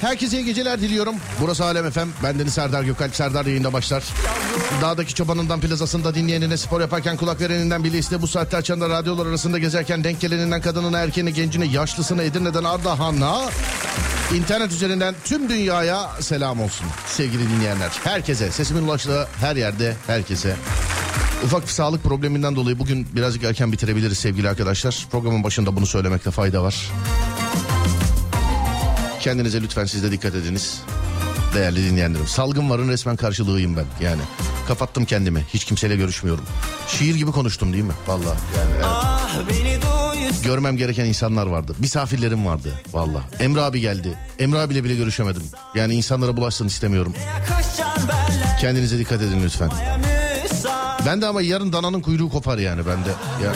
[0.00, 1.14] herkese iyi geceler diliyorum.
[1.40, 2.08] Burası Alem Efem.
[2.22, 3.14] Ben Deniz Serdar Gökalp.
[3.14, 4.04] Serdar yayında başlar.
[4.82, 9.58] Dağdaki çobanından plazasında dinleyenine spor yaparken kulak vereninden biliste bu saatte açan da radyolar arasında
[9.58, 13.50] gezerken denk geleninden kadınına erkeğine gencine yaşlısına Edirne'den Ardahan'a
[14.34, 17.90] internet üzerinden tüm dünyaya selam olsun sevgili dinleyenler.
[18.04, 20.56] Herkese sesimin ulaştığı her yerde herkese.
[21.44, 25.06] Ufak bir sağlık probleminden dolayı bugün birazcık erken bitirebiliriz sevgili arkadaşlar.
[25.10, 26.90] Programın başında bunu söylemekte fayda var.
[29.28, 30.82] Kendinize lütfen siz de dikkat ediniz.
[31.54, 32.26] Değerli dinleyenlerim.
[32.26, 34.20] Salgın varın resmen karşılığıyım ben yani.
[34.68, 35.46] Kapattım kendimi.
[35.54, 36.44] Hiç kimseyle görüşmüyorum.
[36.88, 37.92] Şiir gibi konuştum değil mi?
[38.06, 38.70] Vallahi yani.
[38.74, 38.84] evet.
[38.84, 39.30] Ah
[40.44, 41.74] Görmem gereken insanlar vardı.
[41.78, 42.72] Misafirlerim vardı.
[42.92, 43.24] Vallahi.
[43.40, 44.18] Emre abi geldi.
[44.38, 45.42] Emre abiyle bile görüşemedim.
[45.74, 47.14] Yani insanlara bulaşsın istemiyorum.
[48.60, 49.70] Kendinize dikkat edin lütfen.
[51.06, 53.10] Ben de ama yarın dananın kuyruğu kopar yani bende.
[53.44, 53.52] Ya.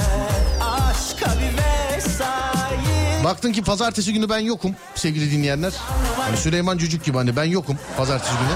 [3.25, 5.73] Baktın ki pazartesi günü ben yokum sevgili dinleyenler.
[6.19, 8.53] Hani Süleyman Cücük gibi hani ben yokum pazartesi günü.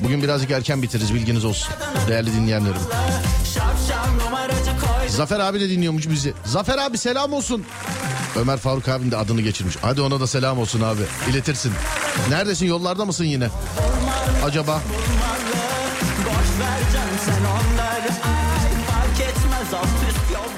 [0.00, 1.68] Bugün birazcık erken bitiririz bilginiz olsun.
[2.08, 2.76] Değerli dinleyenlerim.
[5.08, 6.34] Zafer abi de dinliyormuş bizi.
[6.44, 7.64] Zafer abi selam olsun.
[8.36, 9.76] Ömer Faruk abim de adını geçirmiş.
[9.82, 11.02] Hadi ona da selam olsun abi.
[11.30, 11.72] İletirsin.
[12.30, 13.48] Neredesin yollarda mısın yine?
[14.44, 14.80] Acaba?
[16.26, 17.44] Boş ver canım sen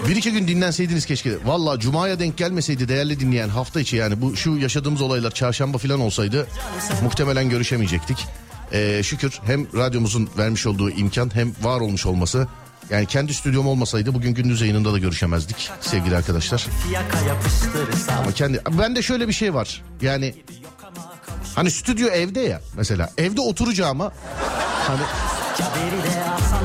[0.08, 1.32] Bir iki gün dinlenseydiniz keşke.
[1.44, 6.00] Valla Cuma'ya denk gelmeseydi değerli dinleyen hafta içi yani bu şu yaşadığımız olaylar çarşamba falan
[6.00, 6.46] olsaydı
[7.02, 8.26] muhtemelen görüşemeyecektik.
[8.72, 12.48] Ee, şükür hem radyomuzun vermiş olduğu imkan hem var olmuş olması
[12.90, 16.66] yani kendi stüdyom olmasaydı bugün gündüz yayınında da görüşemezdik sevgili arkadaşlar.
[18.18, 19.82] Ama kendi ben de şöyle bir şey var.
[20.02, 20.34] Yani
[21.54, 24.12] hani stüdyo evde ya mesela evde oturacağıma
[24.86, 25.00] hani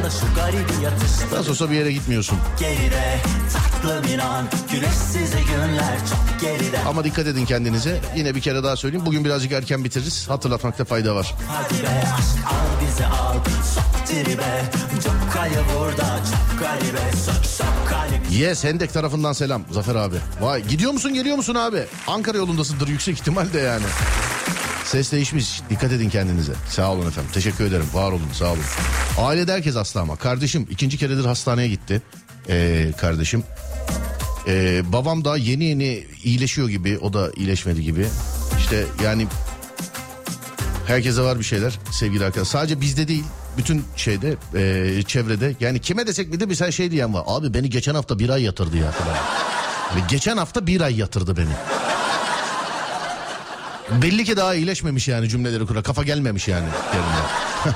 [0.04, 2.38] da şu garibi yatıştır nasıl olsa bir yere gitmiyorsun.
[2.60, 3.18] geride
[3.54, 8.02] Tatlı bir an güneşsiz günler çok geride Ama dikkat edin kendinize.
[8.16, 9.06] Yine bir kere daha söyleyeyim.
[9.06, 10.30] Bugün birazcık erken bitiririz.
[10.30, 11.34] Hatırlatmakta fayda var.
[11.48, 13.34] Hadi be aşk al bizi al
[13.76, 14.62] Sok tribe
[15.04, 20.16] Çok kayı burada çok garibe Sok sok kalip Yes Hendek tarafından selam Zafer abi.
[20.42, 21.84] Vay gidiyor musun geliyor musun abi?
[22.08, 23.86] Ankara yolundasındır yüksek ihtimalle yani.
[24.94, 25.62] Ses değişmiş.
[25.70, 26.54] Dikkat edin kendinize.
[26.70, 27.32] Sağ olun efendim.
[27.34, 27.86] Teşekkür ederim.
[27.94, 28.28] Var olun.
[28.34, 28.64] Sağ olun.
[29.18, 30.16] Ailede herkes hasta ama.
[30.16, 32.02] Kardeşim ikinci keredir hastaneye gitti.
[32.50, 33.44] Ee, kardeşim.
[34.48, 36.98] Ee, babam da yeni yeni iyileşiyor gibi.
[36.98, 38.06] O da iyileşmedi gibi.
[38.60, 39.28] İşte yani
[40.88, 42.60] herkese var bir şeyler sevgili arkadaşlar.
[42.60, 43.26] Sadece bizde değil.
[43.58, 45.56] Bütün şeyde ee, çevrede.
[45.60, 47.24] Yani kime desek bir de sen şey diyen var.
[47.28, 49.18] Abi beni geçen hafta bir ay yatırdı ya falan.
[49.92, 51.83] Yani geçen hafta bir ay yatırdı beni.
[54.02, 55.84] Belli ki daha iyileşmemiş yani cümleleri kura.
[55.84, 57.76] Kafa gelmemiş yani yerine.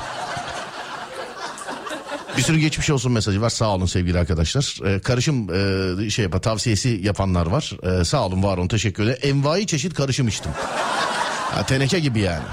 [2.37, 3.49] Bir sürü geçmiş olsun mesajı var.
[3.49, 4.77] Sağ olun sevgili arkadaşlar.
[4.85, 5.49] Ee, karışım
[6.05, 7.71] e, şey yapar tavsiyesi yapanlar var.
[7.83, 9.19] Ee, sağ olun var olun teşekkür ederim.
[9.21, 10.51] Envai çeşit karışım içtim.
[11.51, 12.43] Ha, teneke gibi yani.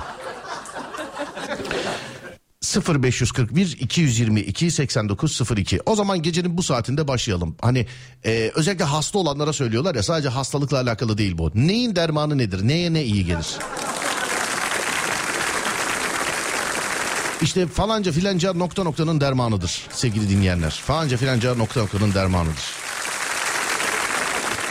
[2.81, 5.81] 0541 222 8902.
[5.87, 7.57] O zaman gecenin bu saatinde başlayalım.
[7.61, 7.87] Hani
[8.25, 11.51] e, özellikle hasta olanlara söylüyorlar ya sadece hastalıkla alakalı değil bu.
[11.55, 12.69] Neyin dermanı nedir?
[12.69, 13.47] Neye ne iyi gelir?
[17.43, 20.71] İşte falanca filanca nokta noktanın dermanıdır sevgili dinleyenler.
[20.71, 22.65] Falanca filanca nokta noktanın dermanıdır.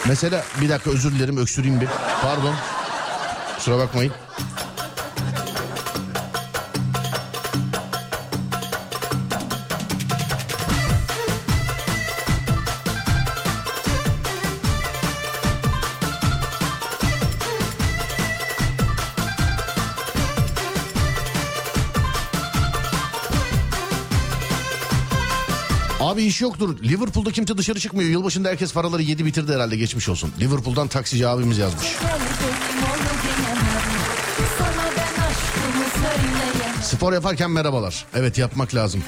[0.08, 1.88] Mesela bir dakika özür dilerim öksüreyim bir.
[2.22, 2.56] Pardon.
[3.58, 4.14] Kusura bakmayın.
[26.34, 26.84] İş yoktur.
[26.84, 28.10] Liverpool'da kimse dışarı çıkmıyor.
[28.10, 30.32] Yılbaşında herkes paraları yedi bitirdi herhalde geçmiş olsun.
[30.40, 31.88] Liverpool'dan taksici abimiz yazmış.
[36.84, 38.06] Spor yaparken merhabalar.
[38.16, 39.04] Evet yapmak lazım.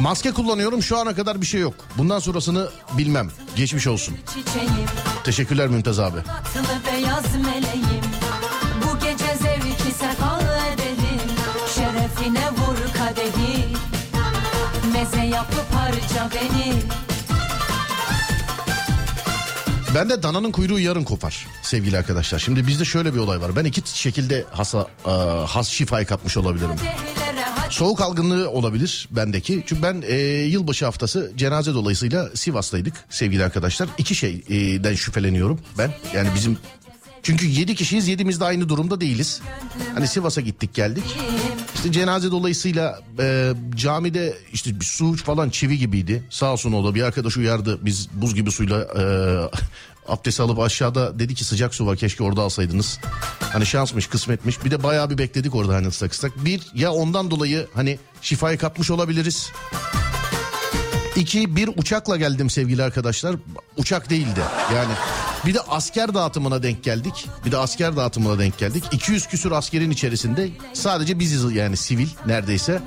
[0.00, 1.74] Maske kullanıyorum şu ana kadar bir şey yok.
[1.98, 2.68] Bundan sonrasını
[2.98, 3.30] bilmem.
[3.56, 4.16] Geçmiş olsun.
[5.24, 6.18] Teşekkürler Mümtaz abi.
[6.86, 8.11] Beyaz meleğim
[15.02, 16.74] Meze yapıp harca beni
[19.94, 22.38] Ben de dananın kuyruğu yarın kopar sevgili arkadaşlar.
[22.38, 23.56] Şimdi bizde şöyle bir olay var.
[23.56, 25.10] Ben iki şekilde hasa, e,
[25.46, 26.76] has şifayı kapmış olabilirim.
[27.70, 29.64] Soğuk algınlığı olabilir bendeki.
[29.66, 33.88] Çünkü ben e, yılbaşı haftası cenaze dolayısıyla Sivas'taydık sevgili arkadaşlar.
[33.98, 35.90] İki şeyden şüpheleniyorum ben.
[36.14, 36.58] Yani bizim
[37.22, 39.40] çünkü yedi kişiyiz yedimiz de aynı durumda değiliz.
[39.94, 41.04] Hani Sivas'a gittik geldik.
[41.74, 46.24] İşte cenaze dolayısıyla e, camide işte su falan çivi gibiydi.
[46.30, 47.78] Sağ olsun o bir arkadaş uyardı.
[47.84, 49.02] Biz buz gibi suyla e,
[50.12, 52.98] abdest alıp aşağıda dedi ki sıcak su var keşke orada alsaydınız.
[53.40, 54.64] Hani şansmış kısmetmiş.
[54.64, 56.44] Bir de bayağı bir bekledik orada hani ıslak ıslak.
[56.44, 59.52] Bir ya ondan dolayı hani şifayı kapmış olabiliriz.
[61.16, 63.36] İki bir uçakla geldim sevgili arkadaşlar.
[63.76, 64.40] Uçak değildi
[64.74, 64.92] yani.
[65.46, 67.28] Bir de asker dağıtımına denk geldik.
[67.46, 68.84] Bir de asker dağıtımına denk geldik.
[68.92, 72.82] 200 küsür askerin içerisinde sadece biziz yani sivil neredeyse.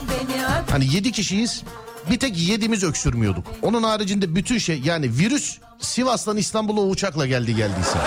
[0.69, 1.63] Hani 7 kişiyiz.
[2.12, 3.45] Bir tek yedimiz öksürmüyorduk.
[3.62, 7.98] Onun haricinde bütün şey yani virüs Sivas'tan İstanbul'a uçakla geldi geldiyse.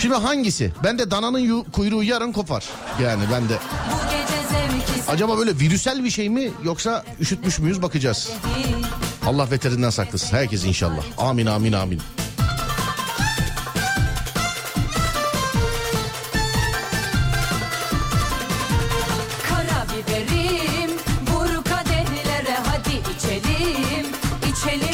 [0.00, 0.72] Şimdi hangisi?
[0.84, 2.64] Ben de dananın kuyruğu yarın kopar.
[3.02, 3.58] Yani ben de
[5.08, 8.30] acaba böyle virüsel bir şey mi yoksa üşütmüş müyüz bakacağız.
[9.26, 10.36] Allah beterinden saklasın.
[10.36, 11.02] Herkes inşallah.
[11.18, 12.00] Amin amin amin.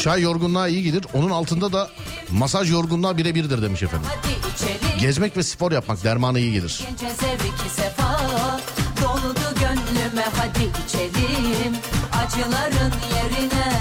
[0.01, 1.05] Çay yorgunluğa iyi gelir.
[1.13, 1.89] Onun altında da
[2.31, 4.07] masaj yorgunluğa birebirdir demiş efendim.
[4.09, 6.81] hadi içelim Gezmek ve spor yapmak dermana iyi gelir.
[12.33, 13.73] Acıların yerine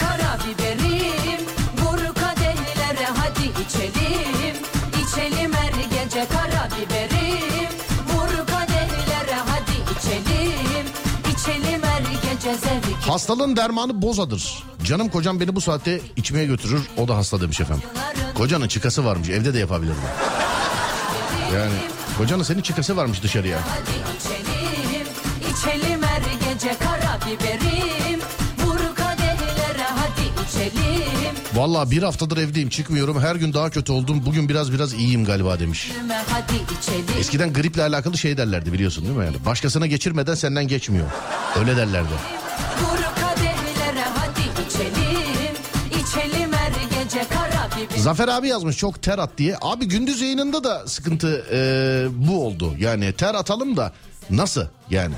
[0.00, 1.46] Karabiberim
[1.78, 4.56] vur kadehlere hadi içelim
[5.02, 7.70] içelim her gece karabiberim
[8.08, 10.86] vur kadehlere hadi içelim
[11.34, 14.64] içelim her gece zevki Hastalığın dermanı bozadır.
[14.84, 16.82] Canım kocam beni bu saatte içmeye götürür.
[16.96, 17.88] O da hasta demiş efendim.
[18.34, 19.28] Kocanın çıkası varmış.
[19.28, 19.96] Evde de yapabilirdi.
[21.54, 21.74] Yani
[22.18, 23.58] kocanın senin çıkası varmış dışarıya.
[23.58, 24.53] Hadi içelim,
[27.24, 28.20] karabiberim.
[28.66, 31.34] Vur kadehlere hadi içelim.
[31.54, 33.20] Vallahi bir haftadır evdeyim çıkmıyorum.
[33.20, 34.22] Her gün daha kötü oldum.
[34.26, 35.92] Bugün biraz biraz iyiyim galiba demiş.
[35.94, 37.20] Gönlüme hadi içelim.
[37.20, 39.24] Eskiden griple alakalı şey derlerdi biliyorsun değil mi?
[39.24, 41.06] Yani başkasına geçirmeden senden geçmiyor.
[41.58, 42.08] Öyle derlerdi.
[42.80, 45.54] Vur kadehlere hadi içelim.
[45.90, 48.02] İçelim her gece karabiberim.
[48.02, 49.56] Zafer abi yazmış çok ter at diye.
[49.60, 51.58] Abi gündüz yayınında da sıkıntı e,
[52.10, 52.74] bu oldu.
[52.78, 53.92] Yani ter atalım da
[54.30, 55.14] nasıl yani?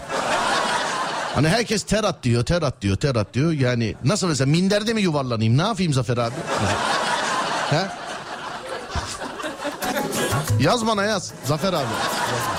[1.37, 3.53] Hani herkes ter at diyor, ter at diyor, ter at diyor.
[3.53, 5.59] Yani nasıl mesela minderde mi yuvarlanayım?
[5.59, 6.35] Ne yapayım Zafer abi?
[7.71, 7.87] He?
[10.61, 11.87] Yaz bana yaz Zafer abi.
[11.87, 12.56] Gideceksin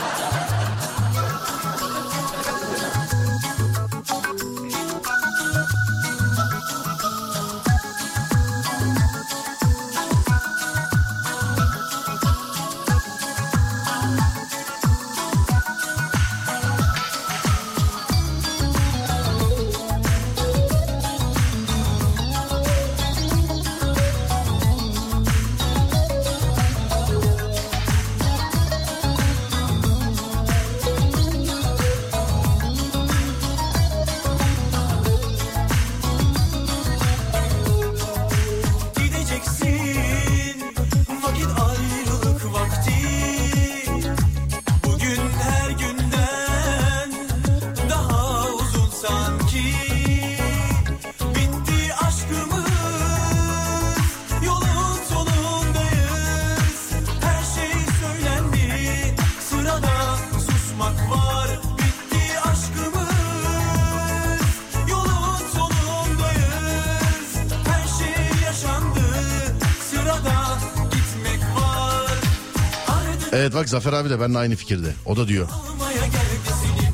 [73.57, 74.93] bak Zafer abi de benimle aynı fikirde.
[75.05, 75.47] O da diyor.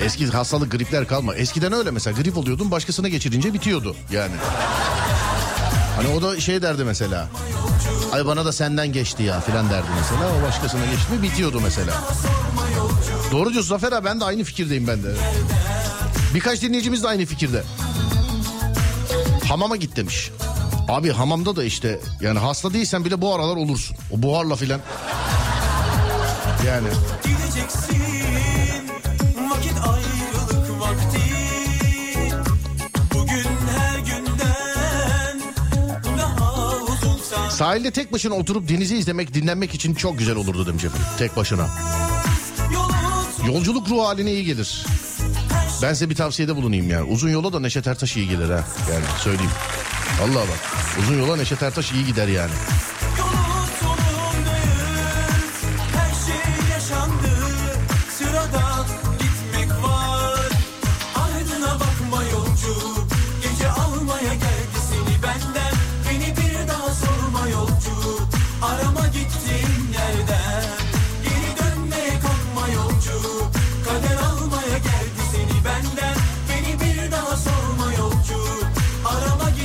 [0.05, 1.35] Eski hastalık gripler kalma.
[1.35, 4.31] Eskiden öyle mesela grip oluyordun başkasına geçirince bitiyordu yani.
[5.95, 7.27] Hani o da şey derdi mesela.
[8.13, 10.31] Ay bana da senden geçti ya filan derdi mesela.
[10.39, 12.03] O başkasına geçti mi bitiyordu mesela.
[13.31, 15.15] Doğru diyorsun Zafer abi ben de aynı fikirdeyim ben de.
[16.35, 17.63] Birkaç dinleyicimiz de aynı fikirde.
[19.47, 20.31] Hamama git demiş.
[20.87, 23.97] Abi hamamda da işte yani hasta değilsen bile bu aralar olursun.
[24.11, 24.81] O buharla filan.
[26.67, 26.87] Yani.
[37.49, 41.07] Sahilde tek başına oturup denizi izlemek, dinlenmek için çok güzel olurdu demiş efendim.
[41.17, 41.67] Tek başına.
[43.47, 44.85] Yolculuk ruh haline iyi gelir.
[45.81, 47.03] Ben size bir tavsiyede bulunayım yani.
[47.03, 48.63] Uzun yola da Neşet Ertaş iyi gelir ha.
[48.93, 49.51] Yani söyleyeyim.
[50.23, 50.59] Allah bak.
[50.99, 52.51] Uzun yola Neşet Ertaş iyi gider yani.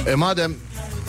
[0.09, 0.55] E madem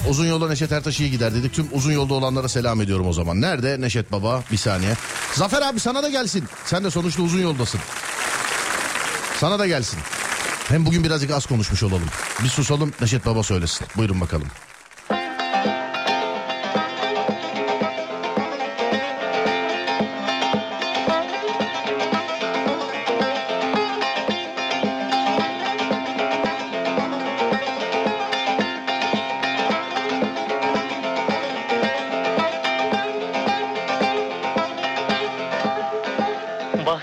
[0.10, 1.54] uzun yolda Neşet Ertaş iyi gider dedik.
[1.54, 3.42] Tüm uzun yolda olanlara selam ediyorum o zaman.
[3.42, 4.44] Nerede Neşet Baba?
[4.52, 4.94] Bir saniye.
[5.34, 6.44] Zafer abi sana da gelsin.
[6.66, 7.80] Sen de sonuçta uzun yoldasın.
[9.40, 10.00] Sana da gelsin.
[10.68, 12.10] Hem bugün birazcık az konuşmuş olalım.
[12.44, 13.88] Bir susalım Neşet Baba söylesin.
[13.98, 14.48] Buyurun bakalım.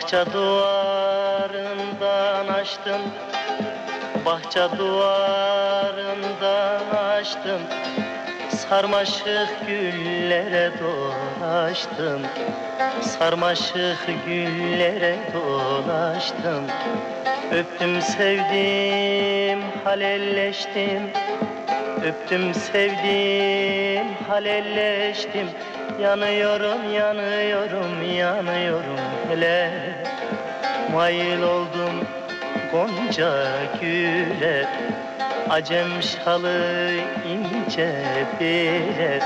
[0.07, 3.01] Bahçe duvarından açtım.
[4.27, 7.61] Bahçe duvarından açtım.
[8.49, 12.23] Sarmaşık güllere dolaştım.
[13.01, 16.65] Sarmaşık güllere dolaştım.
[17.53, 21.03] Öptüm sevdim halelleştim.
[22.05, 23.86] Öptüm sevdim
[24.29, 25.49] halelleştim.
[26.03, 29.71] Yanıyorum yanıyorum yanıyorum hele.
[30.93, 32.07] Mail oldum
[32.73, 33.47] gonca
[33.81, 34.69] güle
[35.51, 36.93] Acem şalı
[37.29, 37.95] ince
[38.41, 39.21] bile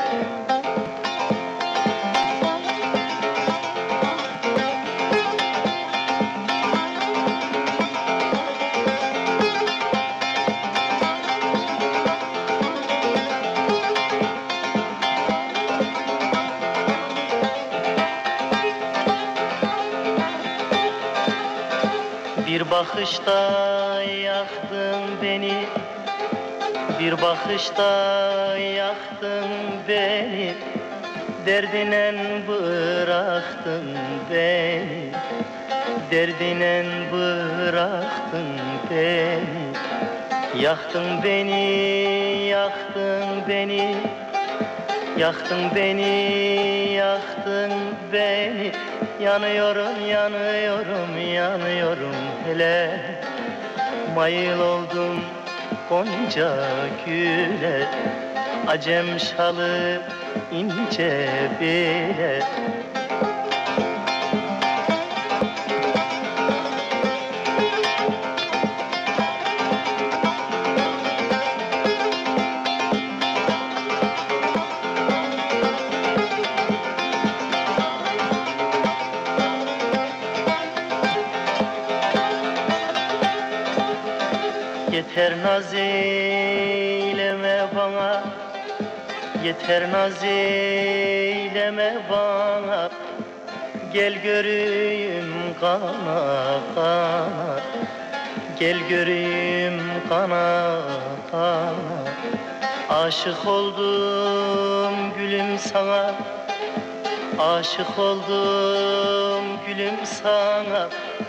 [22.80, 25.52] bakışta yaktın beni.
[27.00, 29.48] Bir bakışta yaktın
[29.88, 30.54] beni.
[31.46, 32.16] Derdinen
[32.48, 33.96] bıraktın
[34.30, 35.10] beni.
[36.10, 38.46] Derdinen bıraktın
[38.90, 39.40] beni.
[40.62, 43.96] Yaktın beni, yaktın beni.
[45.18, 47.72] Yaktın beni, yaktın
[48.12, 48.72] beni.
[49.20, 53.00] Yanıyorum, yanıyorum, yanıyorum hele
[54.14, 55.20] Mayıl oldum
[55.88, 56.56] gonca
[57.06, 57.88] güle
[58.66, 60.02] Acem şalı
[60.52, 61.28] ince
[61.60, 62.42] bile
[89.60, 92.90] Yeter naz eyleme bana.
[93.92, 97.60] Gel göreyim kana kana.
[98.58, 100.80] Gel göreyim kana
[101.30, 101.72] kana.
[102.88, 106.14] Aşık oldum gülüm sana.
[107.38, 110.88] Aşık oldum gülüm sana.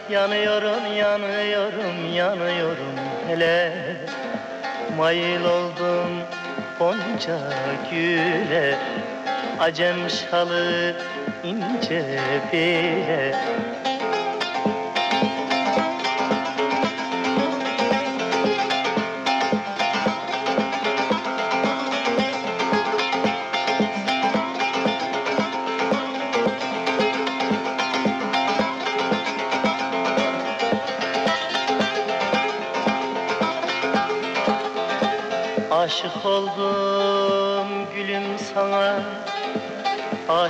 [0.09, 2.95] Yanıyorum yanıyorum yanıyorum
[3.27, 3.73] hele.
[4.97, 5.70] Mayıl oldum
[6.81, 7.39] gonca
[7.91, 8.77] güle
[9.59, 10.95] Acem şalı
[11.43, 12.19] ince
[12.53, 13.35] bile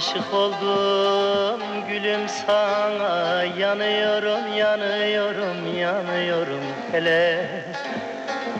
[0.02, 6.64] Aşık oldum gülüm sana Yanıyorum yanıyorum yanıyorum.
[6.92, 7.50] Hele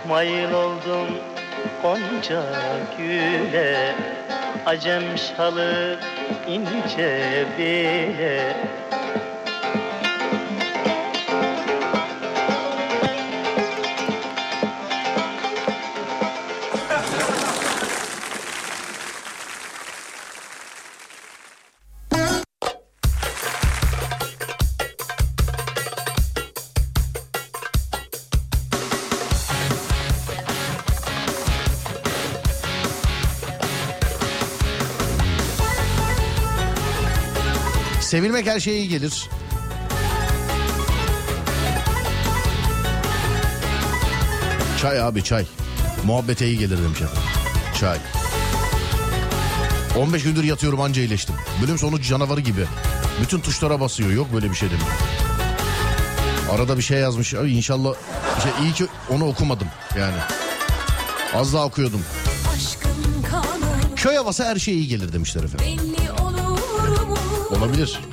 [0.08, 1.08] Mayıl oldum
[1.82, 2.44] gonca
[2.98, 3.96] güle
[4.66, 6.00] Acem şalı
[6.48, 8.56] ince bile
[38.12, 39.30] Sevilmek her şeye iyi gelir.
[44.82, 45.46] Çay abi çay.
[46.06, 47.30] Muhabbete iyi gelir demiş efendim.
[47.80, 47.98] Çay.
[49.98, 51.36] 15 gündür yatıyorum anca iyileştim.
[51.62, 52.66] Bölüm sonu canavarı gibi.
[53.22, 54.12] Bütün tuşlara basıyor.
[54.12, 54.86] Yok böyle bir şey demiş.
[56.52, 57.34] Arada bir şey yazmış.
[57.34, 57.94] Ay inşallah
[58.44, 59.68] şey, iyi ki onu okumadım
[60.00, 60.18] yani.
[61.36, 62.02] Az daha okuyordum.
[63.96, 65.82] Köy havası her şeye iyi gelir demişler efendim.
[67.52, 68.11] Olabilir.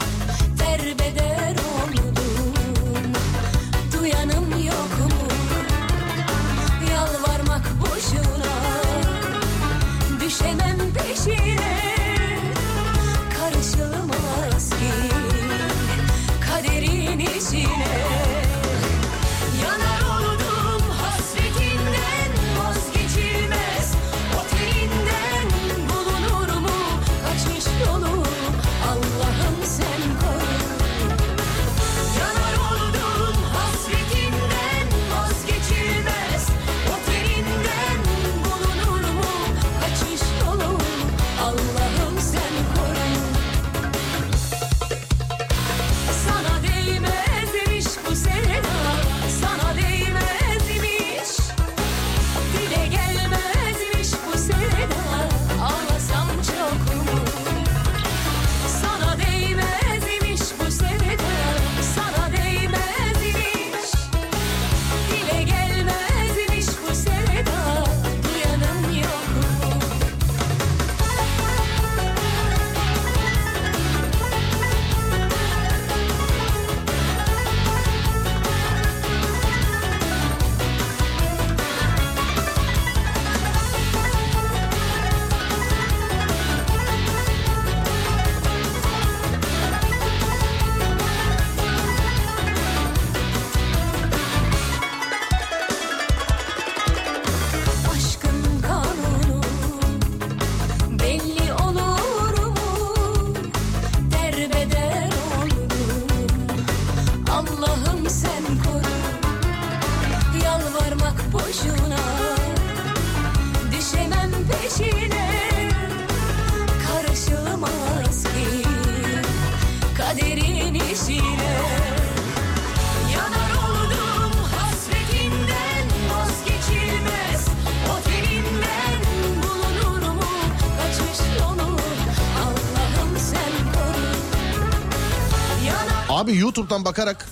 [136.69, 137.27] YouTube'dan bakarak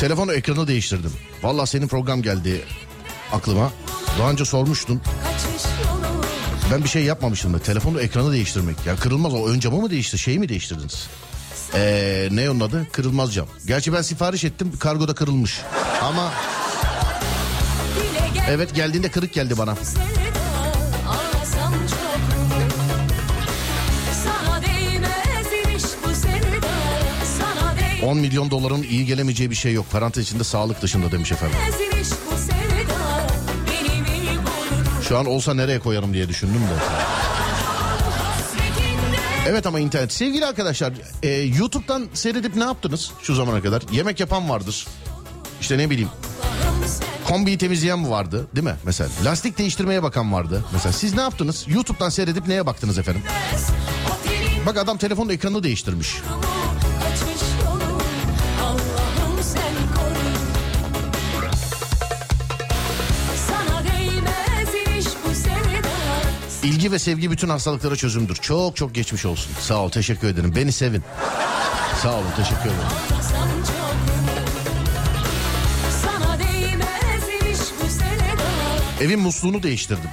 [0.00, 1.12] telefon ekranı değiştirdim.
[1.42, 2.64] Valla senin program geldi
[3.32, 3.72] aklıma.
[4.18, 5.00] Daha önce sormuştun.
[6.72, 8.76] Ben bir şey yapmamıştım da telefonu ekranı değiştirmek.
[8.86, 11.08] Ya kırılmaz o ön camı mı değişti şeyi mi değiştirdiniz?
[11.74, 12.86] Ee, ne onun adı?
[12.92, 13.46] Kırılmaz cam.
[13.66, 15.60] Gerçi ben sipariş ettim kargoda kırılmış.
[16.02, 16.32] Ama
[18.48, 19.74] evet geldiğinde kırık geldi bana.
[28.02, 29.86] 10 milyon doların iyi gelemeyeceği bir şey yok.
[29.92, 31.56] Parantez içinde sağlık dışında demiş efendim.
[35.08, 36.82] Şu an olsa nereye koyarım diye düşündüm de.
[39.48, 40.12] Evet ama internet.
[40.12, 43.82] Sevgili arkadaşlar e, YouTube'dan seyredip ne yaptınız şu zamana kadar?
[43.92, 44.86] Yemek yapan vardır.
[45.60, 46.08] İşte ne bileyim
[47.28, 48.76] kombiyi temizleyen vardı değil mi?
[48.84, 50.64] Mesela lastik değiştirmeye bakan vardı.
[50.72, 51.64] Mesela siz ne yaptınız?
[51.68, 53.22] YouTube'dan seyredip neye baktınız efendim?
[54.66, 56.16] Bak adam telefonun ekranını değiştirmiş.
[66.64, 68.34] İlgi ve sevgi bütün hastalıklara çözümdür.
[68.36, 69.52] Çok çok geçmiş olsun.
[69.60, 70.52] Sağ ol teşekkür ederim.
[70.56, 71.02] Beni sevin.
[72.02, 72.74] Sağ olun teşekkür ederim.
[79.00, 80.10] Evin musluğunu değiştirdim.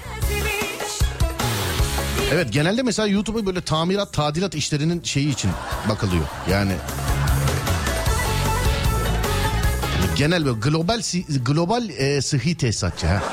[2.34, 5.52] Evet genelde mesela YouTube'a böyle tamirat tadilat işlerinin şeyi için
[5.90, 6.24] bakılıyor.
[6.50, 6.72] Yani
[10.02, 11.02] Yani genel böyle global
[11.46, 13.24] global e, sıhhi tesisatçı ha.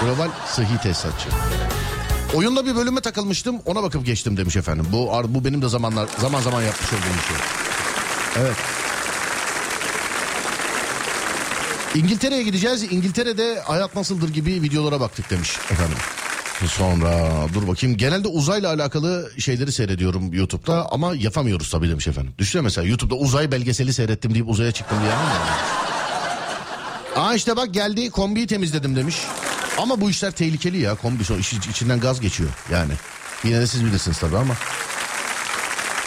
[0.00, 1.28] Global sıhhi tesisatçı.
[2.34, 4.86] Oyunda bir bölüme takılmıştım ona bakıp geçtim demiş efendim.
[4.92, 7.36] Bu bu benim de zamanlar zaman zaman yapmış olduğum şey.
[8.42, 8.56] Evet.
[11.94, 12.82] İngiltere'ye gideceğiz.
[12.92, 15.96] İngiltere'de hayat nasıldır gibi videolara baktık demiş efendim.
[16.66, 17.96] Sonra dur bakayım.
[17.96, 22.34] Genelde uzayla alakalı şeyleri seyrediyorum YouTube'da ama yapamıyoruz tabii demiş efendim.
[22.38, 25.12] Düşünsene mesela YouTube'da uzay belgeseli seyrettim deyip uzaya çıktım diye.
[27.16, 29.16] Aa işte bak geldi kombiyi temizledim demiş.
[29.78, 30.94] Ama bu işler tehlikeli ya.
[30.94, 32.92] Kombi so işi- içinden gaz geçiyor yani.
[33.44, 34.54] Yine de siz bilirsiniz tabii ama.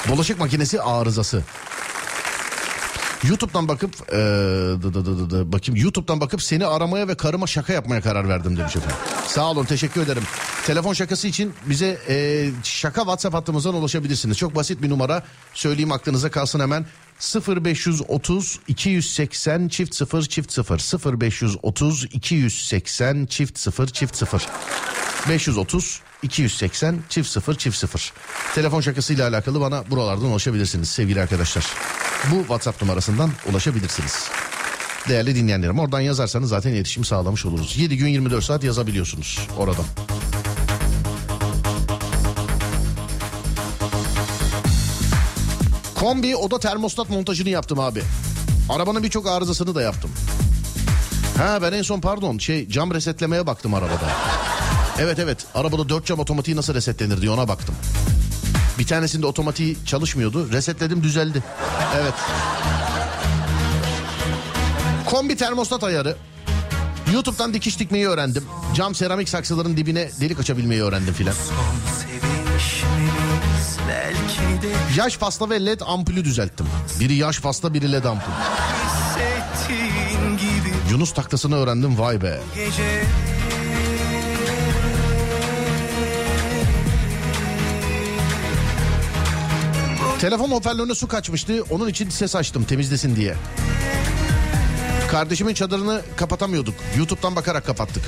[0.09, 1.43] Bulaşık makinesi arızası.
[3.23, 7.47] YouTube'dan bakıp e, dı dı dı dı dı, bakayım YouTube'dan bakıp seni aramaya ve karıma
[7.47, 8.97] şaka yapmaya karar verdim demiş efendim.
[9.27, 10.23] Sağ olun teşekkür ederim.
[10.65, 14.37] Telefon şakası için bize e, şaka WhatsApp hattımızdan ulaşabilirsiniz.
[14.37, 16.85] Çok basit bir numara söyleyeyim aklınıza kalsın hemen.
[17.19, 24.47] 0530 280 çift 0 çift 0 0530 280 çift 0 çift 0
[25.29, 28.13] 530 280 çift 0 çift 0
[28.55, 31.65] telefon şakasıyla alakalı bana buralardan ulaşabilirsiniz sevgili arkadaşlar.
[32.31, 34.29] Bu whatsapp numarasından ulaşabilirsiniz.
[35.09, 37.77] Değerli dinleyenlerim oradan yazarsanız zaten iletişim sağlamış oluruz.
[37.77, 39.85] 7 gün 24 saat yazabiliyorsunuz oradan
[45.99, 48.01] Kombi oda termostat montajını yaptım abi.
[48.69, 50.11] Arabanın birçok arızasını da yaptım.
[51.37, 54.09] Ha ben en son pardon şey cam resetlemeye baktım arabada.
[54.99, 57.75] Evet evet arabada dört cam otomatiği nasıl resetlenir diye ona baktım.
[58.79, 60.51] Bir tanesinde otomatiği çalışmıyordu.
[60.51, 61.43] Resetledim düzeldi.
[62.01, 62.13] Evet.
[65.05, 66.15] Kombi termostat ayarı.
[67.13, 68.43] YouTube'dan dikiş dikmeyi öğrendim.
[68.75, 71.33] Cam seramik saksıların dibine delik açabilmeyi öğrendim filan.
[71.33, 73.26] Sevişmemiz
[73.87, 76.65] belki de Yaş pasta ve led ampulü düzelttim.
[76.99, 78.31] Biri yaş pasta biri led ampul.
[80.91, 82.39] Yunus taklasını öğrendim vay be.
[82.55, 83.03] gece
[90.19, 91.63] Telefon hoparlörüne su kaçmıştı.
[91.69, 93.35] Onun için ses açtım temizlesin diye.
[95.11, 96.75] Kardeşimin çadırını kapatamıyorduk.
[96.97, 98.03] YouTube'dan bakarak kapattık.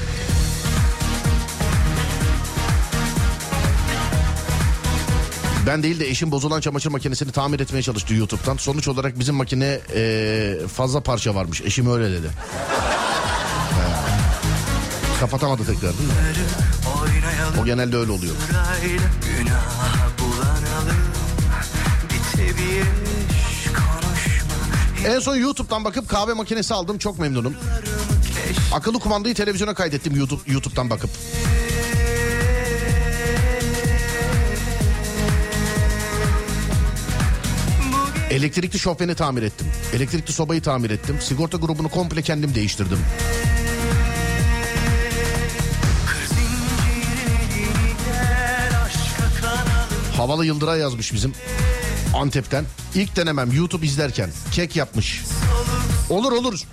[5.70, 8.58] Ben değil de eşim bozulan çamaşır makinesini tamir etmeye çalıştı YouTube'dan.
[8.58, 11.62] Sonuç olarak bizim makine eee, fazla parça varmış.
[11.62, 12.28] Eşim öyle dedi.
[12.28, 14.06] Ha.
[15.20, 16.16] Kapatamadı tekrar değil mi?
[17.62, 18.36] O genelde öyle oluyor.
[25.08, 26.98] En son YouTube'dan bakıp kahve makinesi aldım.
[26.98, 27.54] Çok memnunum.
[28.74, 31.10] Akıllı kumandayı televizyona kaydettim YouTube YouTube'dan bakıp.
[38.40, 39.68] Elektrikli şofbeni tamir ettim.
[39.94, 41.18] Elektrikli sobayı tamir ettim.
[41.22, 43.00] Sigorta grubunu komple kendim değiştirdim.
[50.18, 51.34] Havalı Yıldıray yazmış bizim
[52.16, 52.66] Antep'ten.
[52.96, 55.24] İlk denemem YouTube izlerken kek yapmış.
[56.10, 56.64] Olur olur.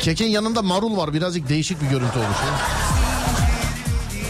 [0.00, 1.14] Kekin yanında marul var.
[1.14, 2.38] Birazcık değişik bir görüntü olmuş.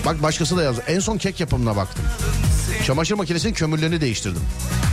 [0.07, 0.83] Bak başkası da yazdı.
[0.87, 2.05] En son kek yapımına baktım.
[2.87, 4.43] Çamaşır makinesinin kömürlerini değiştirdim.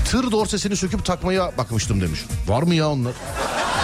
[0.05, 2.19] Tır dorsesini söküp takmaya bakmıştım demiş.
[2.47, 3.13] Var mı ya onlar?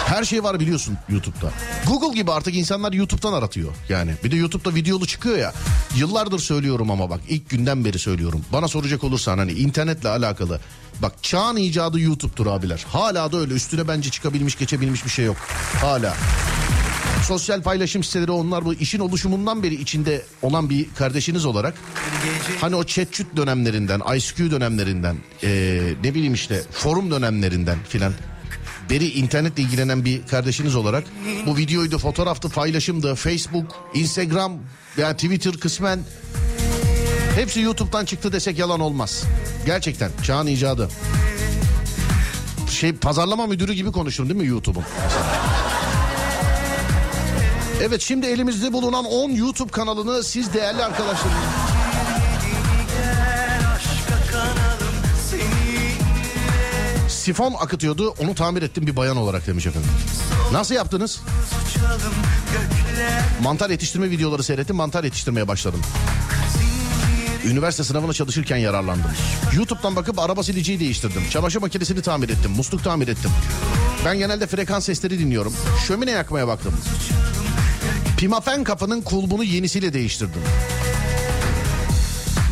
[0.06, 1.50] Her şey var biliyorsun YouTube'da.
[1.86, 3.72] Google gibi artık insanlar YouTube'dan aratıyor.
[3.88, 5.52] Yani bir de YouTube'da videolu çıkıyor ya.
[5.96, 8.44] Yıllardır söylüyorum ama bak ilk günden beri söylüyorum.
[8.52, 10.60] Bana soracak olursan hani internetle alakalı.
[11.02, 12.84] Bak çağın icadı YouTube'dur abiler.
[12.88, 15.36] Hala da öyle üstüne bence çıkabilmiş geçebilmiş bir şey yok.
[15.80, 16.14] Hala.
[17.26, 21.74] Sosyal paylaşım siteleri onlar bu işin oluşumundan beri içinde olan bir kardeşiniz olarak
[22.60, 28.12] hani o chatchut dönemlerinden, ICQ dönemlerinden, eee, ne bileyim işte forum dönemlerinden filan
[28.90, 31.04] beri internetle ilgilenen bir kardeşiniz olarak
[31.46, 34.52] bu videoydu, fotoğraftı, paylaşımdı, Facebook, Instagram,
[34.96, 36.00] yani Twitter kısmen
[37.34, 39.24] hepsi YouTube'dan çıktı desek yalan olmaz.
[39.66, 40.88] Gerçekten çağın icadı.
[42.70, 44.84] Şey pazarlama müdürü gibi konuşurum değil mi YouTube'un?
[47.82, 51.38] Evet şimdi elimizde bulunan 10 YouTube kanalını siz değerli arkadaşlarım
[57.28, 59.90] sifon akıtıyordu onu tamir ettim bir bayan olarak demiş efendim.
[60.52, 61.20] Nasıl yaptınız?
[63.42, 65.80] Mantar yetiştirme videoları seyrettim mantar yetiştirmeye başladım.
[67.44, 69.10] Üniversite sınavına çalışırken yararlandım.
[69.56, 71.22] YouTube'dan bakıp araba siliciyi değiştirdim.
[71.30, 72.50] Çamaşır makinesini tamir ettim.
[72.50, 73.30] Musluk tamir ettim.
[74.04, 75.52] Ben genelde frekans sesleri dinliyorum.
[75.86, 76.74] Şömine yakmaya baktım.
[78.18, 80.40] Pimafen kapının kulbunu yenisiyle değiştirdim.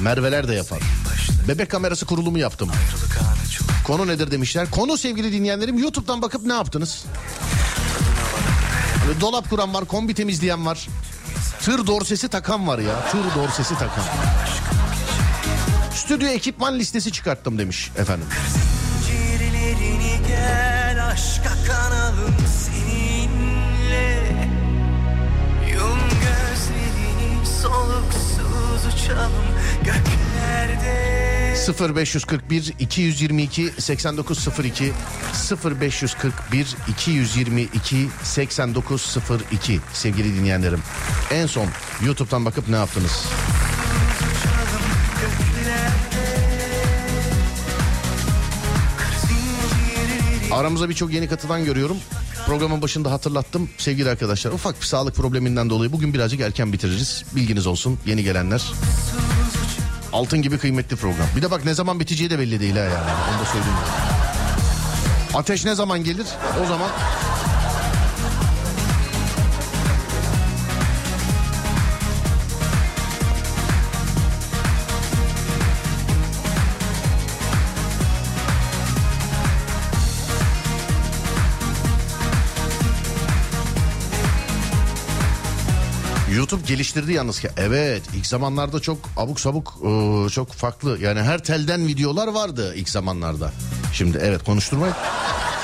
[0.03, 0.81] Merveler de yapar.
[1.49, 2.71] Bebek kamerası kurulumu yaptım.
[3.87, 4.71] Konu nedir demişler.
[4.71, 7.05] Konu sevgili dinleyenlerim YouTube'dan bakıp ne yaptınız?
[9.21, 10.89] Dolap kuran var, kombi temizleyen var.
[11.61, 13.11] Tır dorsesi takan var ya.
[13.11, 14.05] Tır dorsesi takan.
[15.95, 18.27] Stüdyo ekipman listesi çıkarttım demiş efendim.
[20.29, 22.35] Gel aşka kanalım
[29.07, 29.33] uçalım
[29.85, 31.07] göklerde
[31.95, 34.93] 0541 222 8902
[35.81, 40.83] 0541 222 8902 sevgili dinleyenlerim.
[41.31, 41.69] En son
[42.05, 43.27] YouTube'dan bakıp ne yaptınız?
[50.53, 51.97] Aramıza birçok yeni katılan görüyorum.
[52.47, 54.53] Programın başında hatırlattım sevgili arkadaşlar.
[54.53, 57.25] Ufak bir sağlık probleminden dolayı bugün birazcık erken bitiririz.
[57.37, 58.63] Bilginiz olsun yeni gelenler.
[60.13, 61.27] Altın gibi kıymetli program.
[61.37, 63.11] Bir de bak ne zaman biteceği de belli değil ha yani.
[63.31, 63.77] Onu da söyleyeyim.
[65.35, 66.27] Ateş ne zaman gelir?
[66.65, 66.91] O zaman
[86.37, 87.49] YouTube geliştirdi yalnız ki.
[87.57, 90.99] Evet ilk zamanlarda çok abuk sabuk e, çok farklı.
[91.03, 93.53] Yani her telden videolar vardı ilk zamanlarda.
[93.93, 94.95] Şimdi evet konuşturmayın.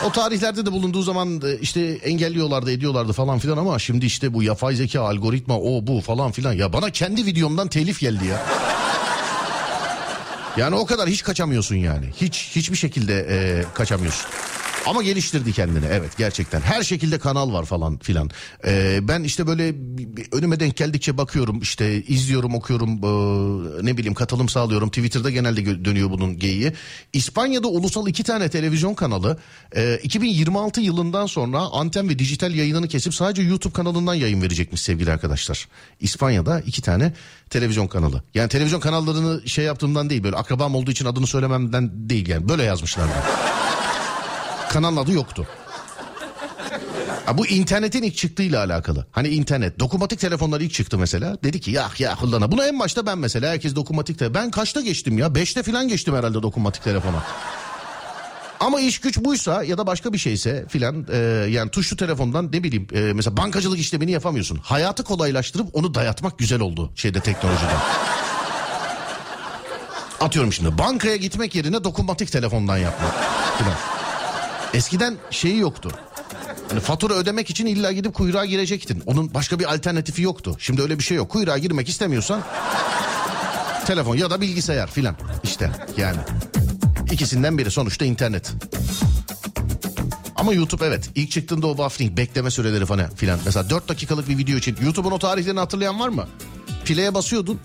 [0.06, 4.42] O tarihlerde de bulunduğu zaman e, işte engelliyorlardı ediyorlardı falan filan ama şimdi işte bu
[4.42, 6.52] yapay zeka algoritma o bu falan filan.
[6.52, 8.42] Ya bana kendi videomdan telif geldi ya.
[10.56, 12.06] Yani o kadar hiç kaçamıyorsun yani.
[12.20, 14.26] Hiç hiçbir şekilde e, kaçamıyorsun.
[14.87, 16.61] Ama geliştirdi kendini evet gerçekten.
[16.61, 18.31] Her şekilde kanal var falan filan.
[18.66, 19.75] Ee, ben işte böyle
[20.33, 24.88] önüme denk geldikçe bakıyorum işte izliyorum okuyorum ee, ne bileyim katılım sağlıyorum.
[24.88, 26.73] Twitter'da genelde dönüyor bunun geyiği.
[27.12, 29.38] İspanya'da ulusal iki tane televizyon kanalı
[29.77, 35.12] e, 2026 yılından sonra anten ve dijital yayınını kesip sadece YouTube kanalından yayın verecekmiş sevgili
[35.12, 35.68] arkadaşlar.
[36.01, 37.12] İspanya'da iki tane
[37.51, 38.23] televizyon kanalı.
[38.35, 42.62] Yani televizyon kanallarını şey yaptığımdan değil böyle akrabam olduğu için adını söylememden değil yani böyle
[42.62, 43.09] yazmışlar.
[44.72, 45.46] Kanalın adı yoktu.
[47.26, 49.06] Ha, bu internetin ilk çıktığıyla alakalı.
[49.12, 51.37] Hani internet, dokunmatik telefonlar ilk çıktı mesela.
[51.44, 52.52] Dedi ki ya ya kullana.
[52.52, 55.35] Bunu en başta ben mesela herkes dokunmatik te- Ben kaçta geçtim ya?
[55.35, 57.22] Beşte falan geçtim herhalde dokunmatik telefona.
[58.61, 61.16] Ama iş güç buysa ya da başka bir şeyse filan e,
[61.50, 64.56] yani tuşlu telefondan ne bileyim e, mesela bankacılık işlemini yapamıyorsun.
[64.62, 67.70] Hayatı kolaylaştırıp onu dayatmak güzel oldu şeyde teknolojide.
[70.20, 73.12] Atıyorum şimdi bankaya gitmek yerine dokunmatik telefondan yapmak
[73.58, 73.74] filan.
[74.74, 75.90] Eskiden şeyi yoktu.
[76.68, 79.02] Hani fatura ödemek için illa gidip kuyruğa girecektin.
[79.06, 80.56] Onun başka bir alternatifi yoktu.
[80.58, 81.30] Şimdi öyle bir şey yok.
[81.30, 82.42] Kuyruğa girmek istemiyorsan
[83.87, 85.16] telefon ya da bilgisayar filan.
[85.42, 86.18] İşte yani.
[87.12, 88.52] İkisinden biri sonuçta internet.
[90.37, 93.40] Ama YouTube evet ilk çıktığında o buffering bekleme süreleri falan filan.
[93.44, 96.26] Mesela 4 dakikalık bir video için YouTube'un o tarihlerini hatırlayan var mı?
[96.85, 97.61] Play'e basıyordun.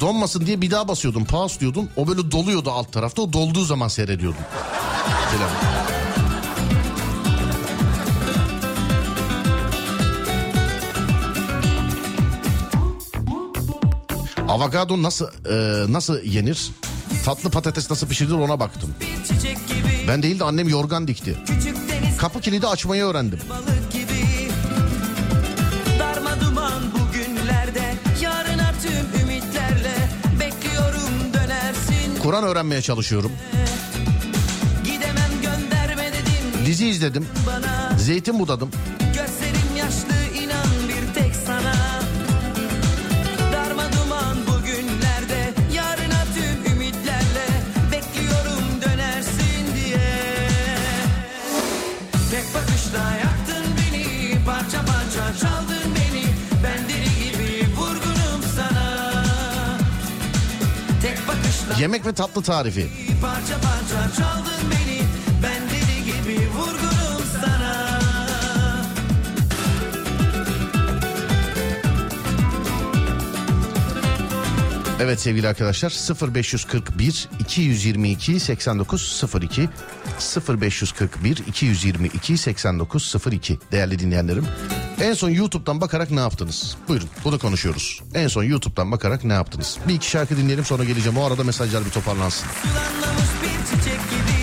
[0.00, 1.24] Donmasın diye bir daha basıyordun.
[1.24, 1.90] Pause diyordun.
[1.96, 3.22] O böyle doluyordu alt tarafta.
[3.22, 4.40] O dolduğu zaman seyrediyordun.
[5.32, 5.50] Filan.
[14.54, 16.70] Avokado nasıl e, nasıl yenir?
[17.24, 18.94] Tatlı patates nasıl pişirilir ona baktım.
[20.08, 21.36] Ben değil de annem yorgan dikti.
[22.18, 23.38] Kapı kilidi açmayı öğrendim.
[32.22, 33.32] Kur'an öğrenmeye çalışıyorum.
[36.66, 37.26] Dizi izledim.
[37.98, 38.70] Zeytin budadım.
[61.80, 62.86] Yemek ve tatlı tarifi.
[63.22, 65.00] parça parça çaldın beni
[65.42, 68.00] Ben deli gibi vurgunum sana
[75.00, 75.90] Evet sevgili arkadaşlar
[76.34, 79.68] 0541 222 8902
[80.48, 84.46] 0541 222 8902 değerli dinleyenlerim.
[85.00, 86.76] En son YouTube'dan bakarak ne yaptınız?
[86.88, 88.02] Buyurun bunu konuşuyoruz.
[88.14, 89.78] En son YouTube'dan bakarak ne yaptınız?
[89.88, 91.18] Bir iki şarkı dinleyelim sonra geleceğim.
[91.18, 92.48] O arada mesajlar bir toparlansın.
[93.42, 94.33] Bir çiçek gibi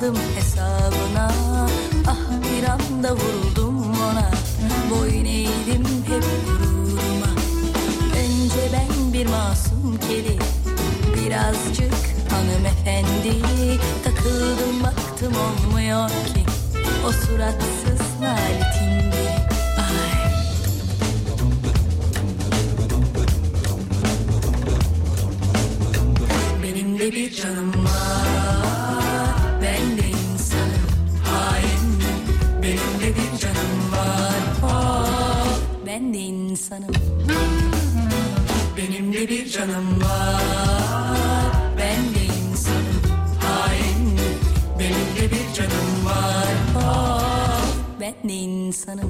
[0.00, 1.30] Takıldım hesabına.
[2.06, 4.30] Ah bir anda vuruldum ona.
[4.90, 7.30] Boyun eğdim hep gururuma.
[8.16, 10.38] Önce ben bir masum kedi
[11.16, 11.94] Birazcık
[12.30, 13.42] hanımefendi.
[14.04, 16.44] Takıldım baktım olmuyor ki.
[17.08, 19.36] O suratsız naletin biri
[26.62, 28.39] Benim de bir canım var.
[39.20, 41.52] Böyle bir canım var.
[41.78, 43.02] Ben de insanım
[43.40, 44.18] hain.
[44.78, 46.46] Benim de bir canım var.
[46.76, 47.62] Oh,
[48.00, 49.08] Ben de insanım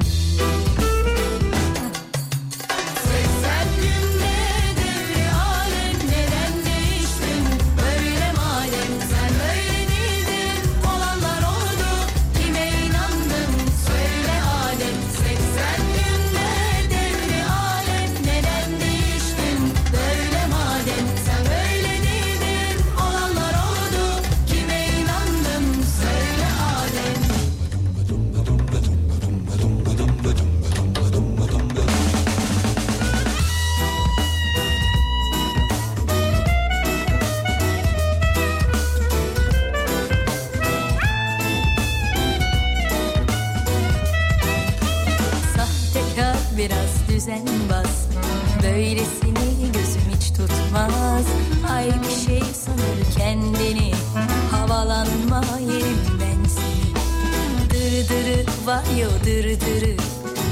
[59.01, 59.97] Çekiyor dırdırı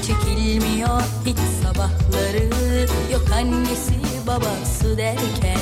[0.07, 2.49] Çekilmiyor hiç sabahları.
[3.12, 3.94] Yok annesi
[4.26, 5.57] babası derken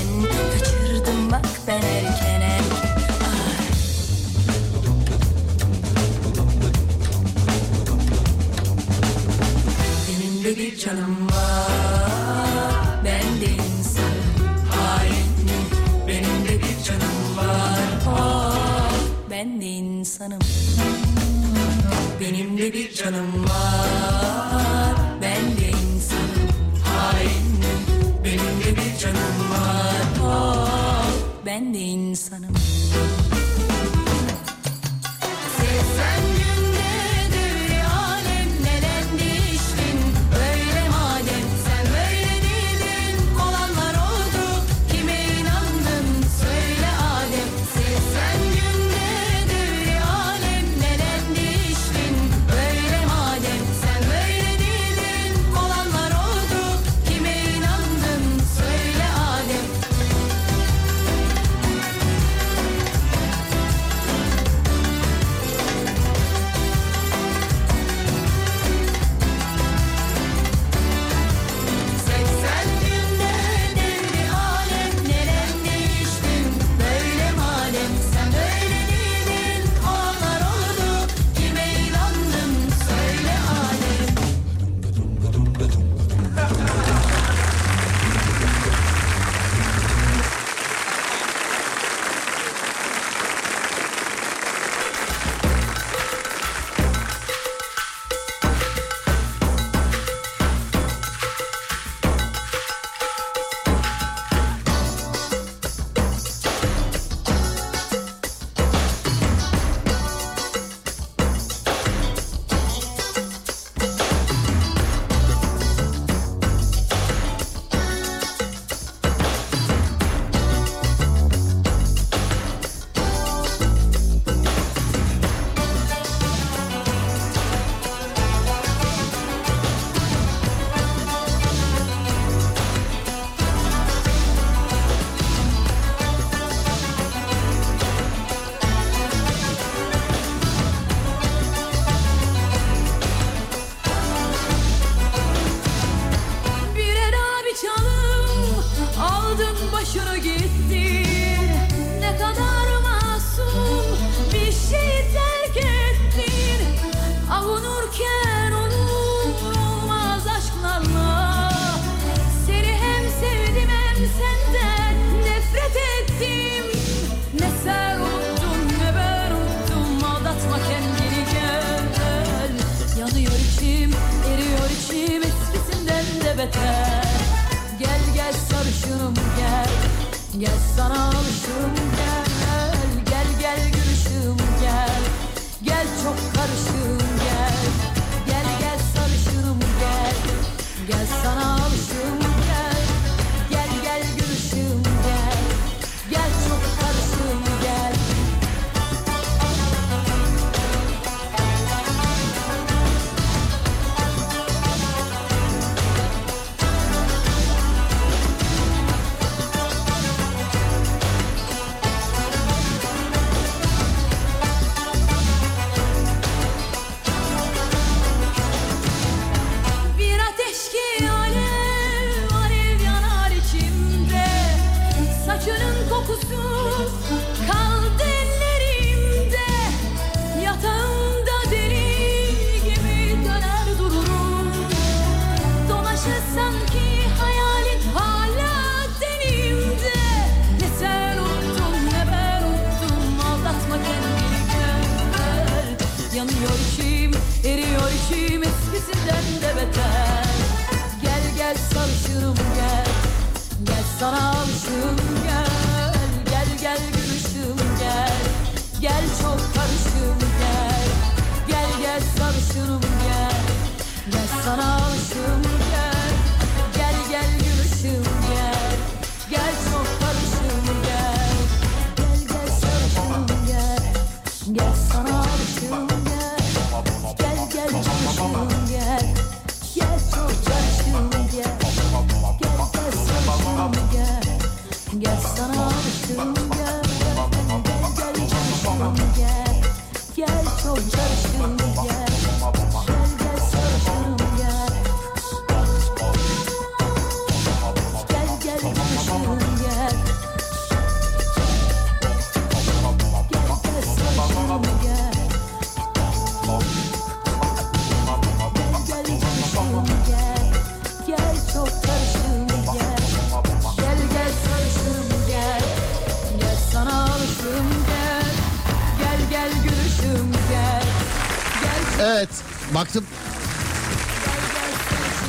[22.27, 24.95] Benim de bir canım var.
[25.22, 26.29] Ben de insan
[26.85, 27.81] hainim
[28.24, 30.24] Benim de bir canım var.
[30.24, 31.09] Oh,
[31.47, 32.55] Ben de insanım.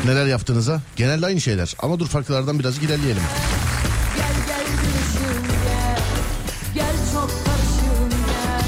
[0.07, 0.81] Neler yaptığınıza.
[0.95, 1.75] Genelde aynı şeyler.
[1.79, 3.21] Ama dur farklılardan biraz ilerleyelim.
[4.17, 5.99] gel gel gülüşüm gel
[6.73, 8.63] Gel çok karışım gel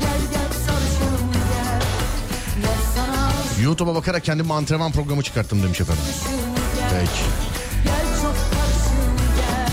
[0.00, 1.82] Gel gel sarışım gel
[2.62, 6.02] Gel sana YouTube'a bakarak kendime antrenman programı çıkarttım demiş efendim.
[6.08, 7.10] aşığım gel Peki.
[7.84, 9.68] Gel çok karışım gel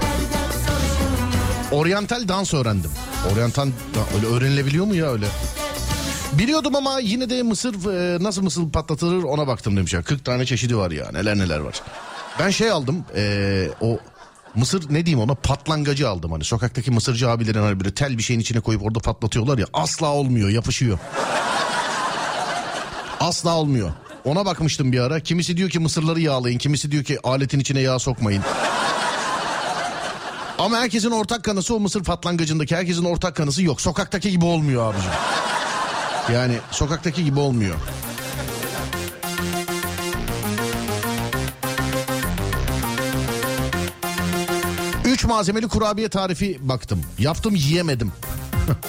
[0.00, 1.30] Gel gel sarışım
[1.70, 2.90] gel Oryantal dans öğrendim.
[3.32, 5.26] Oryantal da- öyle öğrenilebiliyor mu ya öyle?
[6.38, 10.02] Biliyordum ama yine de mısır e, nasıl mısır patlatılır ona baktım demiş ya.
[10.02, 11.82] 40 tane çeşidi var ya neler neler var.
[12.38, 13.98] Ben şey aldım e, o
[14.54, 18.40] mısır ne diyeyim ona patlangacı aldım hani sokaktaki mısırcı abilerin hani böyle tel bir şeyin
[18.40, 20.98] içine koyup orada patlatıyorlar ya asla olmuyor yapışıyor.
[23.20, 23.92] Asla olmuyor.
[24.24, 25.20] Ona bakmıştım bir ara.
[25.20, 26.58] Kimisi diyor ki mısırları yağlayın.
[26.58, 28.42] Kimisi diyor ki aletin içine yağ sokmayın.
[30.58, 33.80] Ama herkesin ortak kanısı o mısır patlangacındaki herkesin ortak kanısı yok.
[33.80, 35.10] Sokaktaki gibi olmuyor abicim.
[36.32, 37.74] Yani sokaktaki gibi olmuyor.
[45.04, 47.02] Üç malzemeli kurabiye tarifi baktım.
[47.18, 48.12] Yaptım yiyemedim.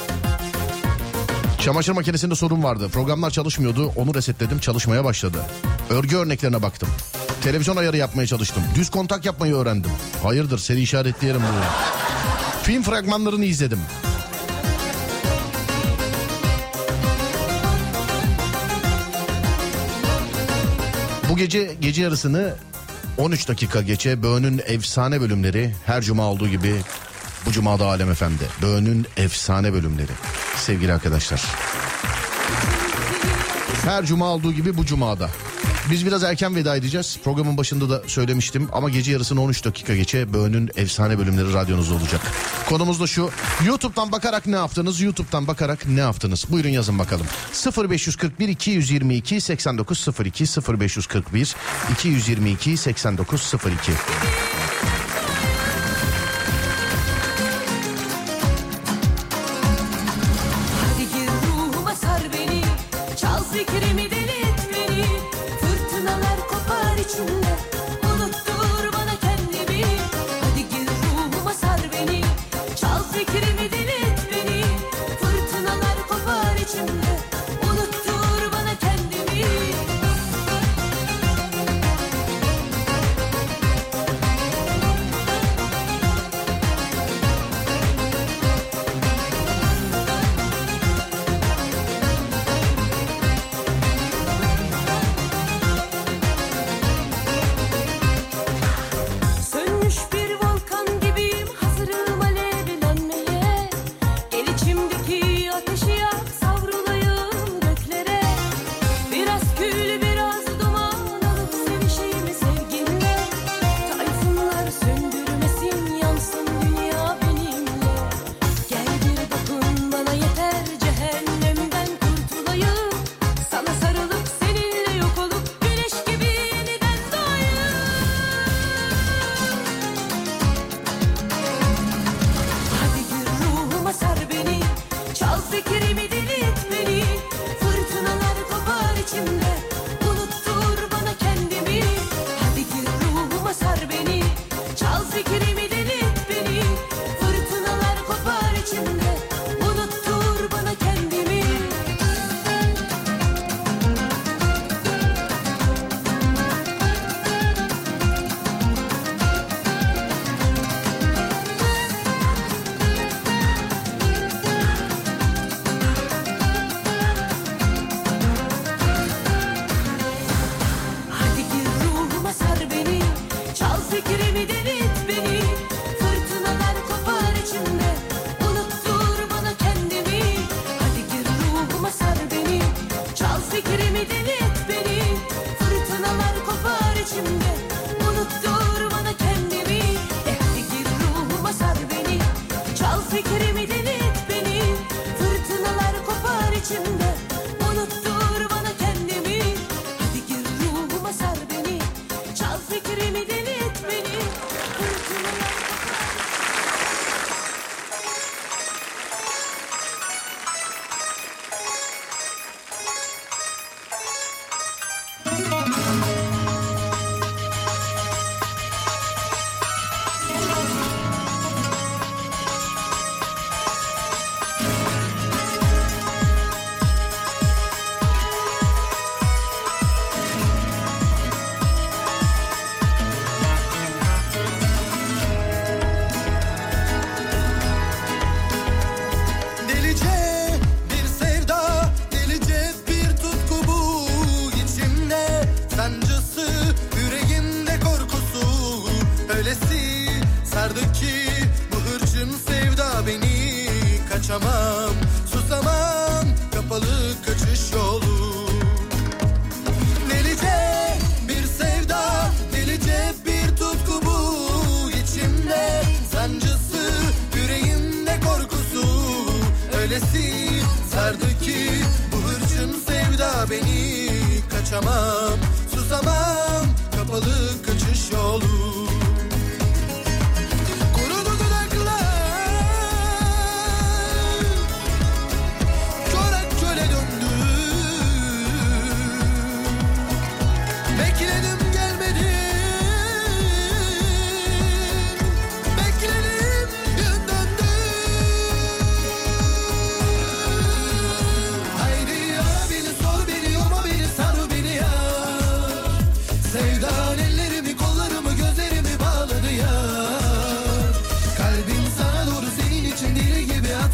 [1.61, 2.89] Çamaşır makinesinde sorun vardı.
[2.89, 3.91] Programlar çalışmıyordu.
[3.95, 4.59] Onu resetledim.
[4.59, 5.38] Çalışmaya başladı.
[5.89, 6.89] Örgü örneklerine baktım.
[7.43, 8.63] Televizyon ayarı yapmaya çalıştım.
[8.75, 9.91] Düz kontak yapmayı öğrendim.
[10.23, 11.63] Hayırdır seni işaretleyelim bunu.
[12.63, 13.79] Film fragmanlarını izledim.
[21.36, 22.55] Bu gece gece yarısını
[23.17, 26.75] 13 dakika geçe Böğün'ün efsane bölümleri her cuma olduğu gibi
[27.45, 28.43] bu cumada Alem Efendi.
[28.61, 30.11] Böğün'ün efsane bölümleri
[30.57, 31.45] sevgili arkadaşlar.
[33.86, 35.29] Her cuma olduğu gibi bu cumada.
[35.91, 37.17] Biz biraz erken veda edeceğiz.
[37.23, 42.21] Programın başında da söylemiştim ama gece yarısını 13 dakika geçe Böğün'ün efsane bölümleri radyonuzda olacak.
[42.69, 43.29] Konumuz da şu.
[43.65, 45.01] YouTube'dan bakarak ne yaptınız?
[45.01, 46.45] YouTube'dan bakarak ne yaptınız?
[46.49, 47.25] Buyurun yazın bakalım.
[47.89, 50.45] 0541 222 8902
[50.79, 51.55] 0541
[51.91, 53.91] 222 8902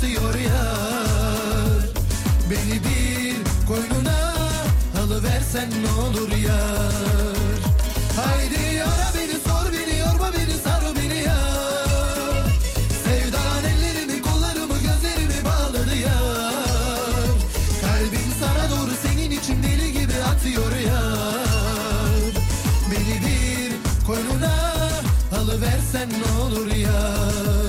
[0.01, 0.63] yatıyor ya
[2.49, 4.33] Beni bir koynuna
[4.95, 6.61] halı versen ne olur ya
[8.15, 11.37] Haydi ara beni sor beni yorma beni sar beni ya
[13.03, 16.19] Sevdan ellerimi kollarımı gözlerimi bağladı ya
[17.81, 21.01] Kalbim sana doğru senin için deli gibi atıyor ya
[22.91, 24.53] Beni bir koynuna
[25.37, 27.60] alıversen ne olur ya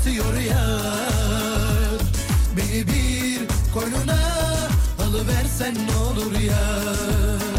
[0.00, 0.80] batıyor ya.
[2.56, 3.40] Beni bir
[3.74, 4.18] koynuna
[4.98, 7.49] alıversen ne olur ya.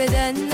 [0.00, 0.49] kaybeden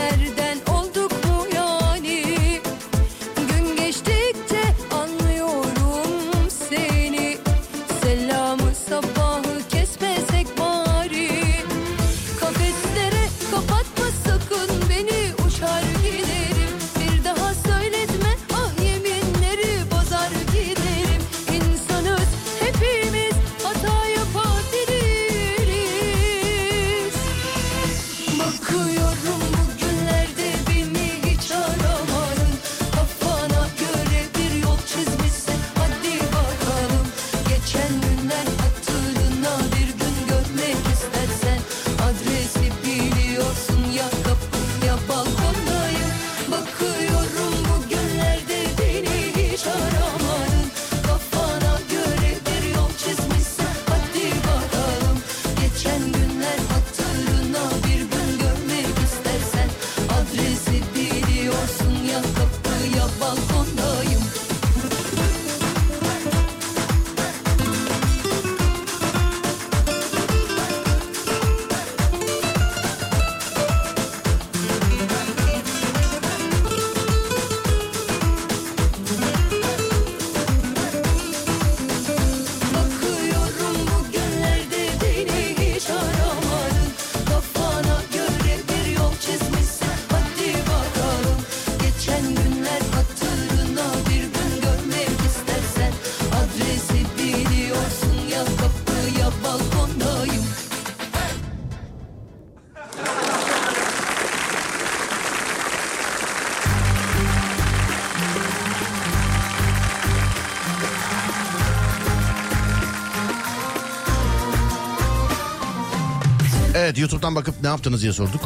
[116.97, 118.41] Evet YouTube'dan bakıp ne yaptınız diye sorduk.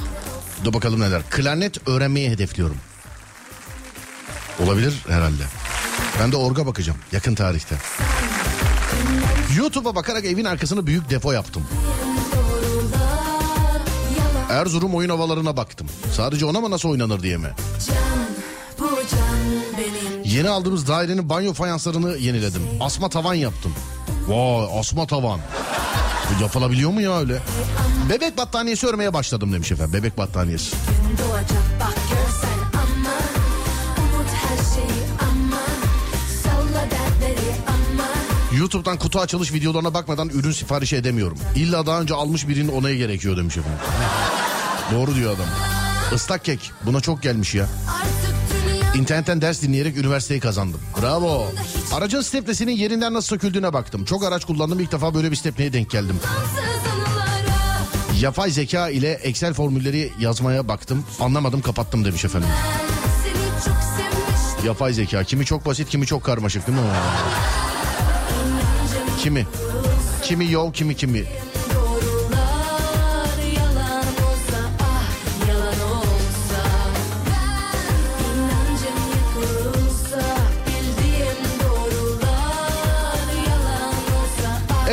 [0.64, 1.22] Dur bakalım neler.
[1.30, 2.76] Klarnet öğrenmeyi hedefliyorum.
[4.64, 5.42] Olabilir herhalde.
[6.20, 7.74] Ben de orga bakacağım yakın tarihte.
[9.56, 11.62] YouTube'a bakarak evin arkasını büyük depo yaptım.
[14.50, 15.86] Erzurum oyun havalarına baktım.
[16.12, 17.50] Sadece ona mı nasıl oynanır diye mi?
[20.24, 22.62] Yeni aldığımız dairenin banyo fayanslarını yeniledim.
[22.80, 23.74] Asma tavan yaptım.
[24.28, 25.40] Vay asma tavan.
[26.30, 27.38] Bu yapılabiliyor mu ya öyle?
[28.08, 29.92] Bebek battaniyesi örmeye başladım demiş efendim.
[29.92, 30.76] Bebek battaniyesi.
[31.18, 31.70] doğacak
[38.60, 41.38] YouTube'dan kutu açılış videolarına bakmadan ürün sipariş edemiyorum.
[41.56, 43.78] İlla daha önce almış birinin onayı gerekiyor demiş efendim.
[44.92, 45.46] Doğru diyor adam.
[46.14, 47.66] Islak kek buna çok gelmiş ya.
[48.94, 50.80] İnternetten ders dinleyerek üniversiteyi kazandım.
[51.02, 51.46] Bravo.
[51.92, 54.04] Aracın stepnesinin yerinden nasıl söküldüğüne baktım.
[54.04, 56.20] Çok araç kullandım ilk defa böyle bir stepneye denk geldim.
[58.20, 61.04] Yapay zeka ile Excel formülleri yazmaya baktım.
[61.20, 62.48] Anlamadım kapattım demiş efendim.
[64.66, 66.84] Yapay zeka kimi çok basit kimi çok karmaşık değil mi?
[69.22, 69.46] Kimi?
[70.22, 71.24] Kimi yol kimi kimi.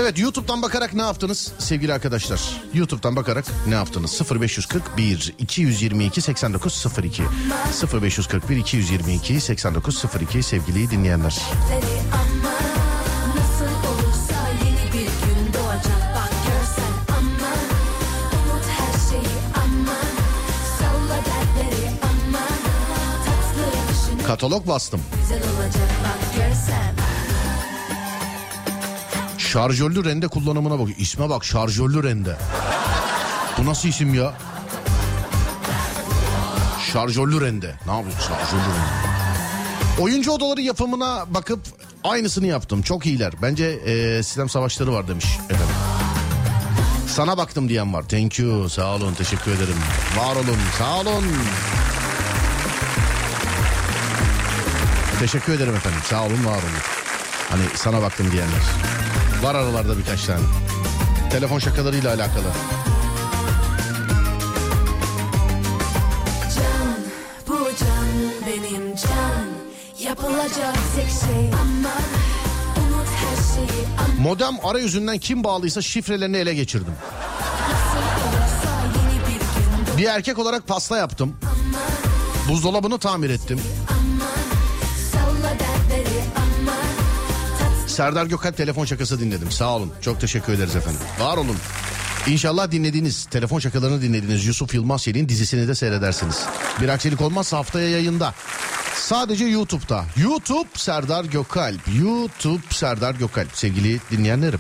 [0.07, 2.61] Evet YouTube YouTube'dan bakarak ne yaptınız sevgili arkadaşlar?
[2.73, 4.21] YouTube'dan bakarak ne yaptınız?
[4.41, 7.23] 0541 222 8902
[8.01, 11.37] 0541 222 8902 sevgili dinleyenler.
[11.69, 12.53] Dertleri ama
[13.35, 14.17] nasıl olursa
[29.47, 30.89] Şarjörlü rende kullanımına bak.
[30.97, 32.37] İsme bak şarjörlü rende.
[33.57, 34.33] Bu nasıl isim ya?
[36.93, 37.75] Şarjörlü rende.
[37.85, 40.01] Ne yapıyorsun şarjörlü rende?
[40.01, 41.59] Oyuncu odaları yapımına bakıp
[42.03, 42.81] aynısını yaptım.
[42.81, 43.33] Çok iyiler.
[43.41, 45.75] Bence e, sistem savaşları var demiş efendim.
[47.07, 48.03] Sana baktım diyen var.
[48.03, 48.69] Thank you.
[48.69, 49.13] Sağ olun.
[49.13, 49.77] Teşekkür ederim.
[50.17, 50.57] Var olun.
[50.77, 51.23] Sağ olun.
[55.19, 55.99] Teşekkür ederim efendim.
[56.03, 56.81] Sağ olun, var olun.
[57.49, 58.61] Hani sana baktım diyenler.
[59.43, 60.39] Var aralarda birkaç tane.
[61.31, 62.45] Telefon şakalarıyla alakalı.
[66.55, 66.97] Can
[67.47, 68.07] bu can
[68.47, 69.47] benim can
[70.07, 71.93] Yapılacak tek şey ama
[72.77, 76.93] Unut her şeyi ama Modem arayüzünden kim bağlıysa şifrelerini ele geçirdim.
[79.97, 81.35] Bir erkek olarak pasta yaptım.
[82.49, 83.61] Buzdolabını tamir ettim.
[87.97, 89.51] Serdar Gökalp telefon şakası dinledim.
[89.51, 89.93] Sağ olun.
[90.01, 90.99] Çok teşekkür ederiz efendim.
[91.19, 91.55] Var olun.
[92.27, 96.45] İnşallah dinlediğiniz, telefon şakalarını dinlediğiniz Yusuf Yılmaz Yel'in dizisini de seyredersiniz.
[96.81, 98.33] Bir aksilik olmazsa haftaya yayında.
[98.95, 100.05] Sadece YouTube'da.
[100.17, 101.81] YouTube Serdar Gökalp.
[101.99, 103.49] YouTube Serdar Gökalp.
[103.53, 104.59] Sevgili dinleyenlerim.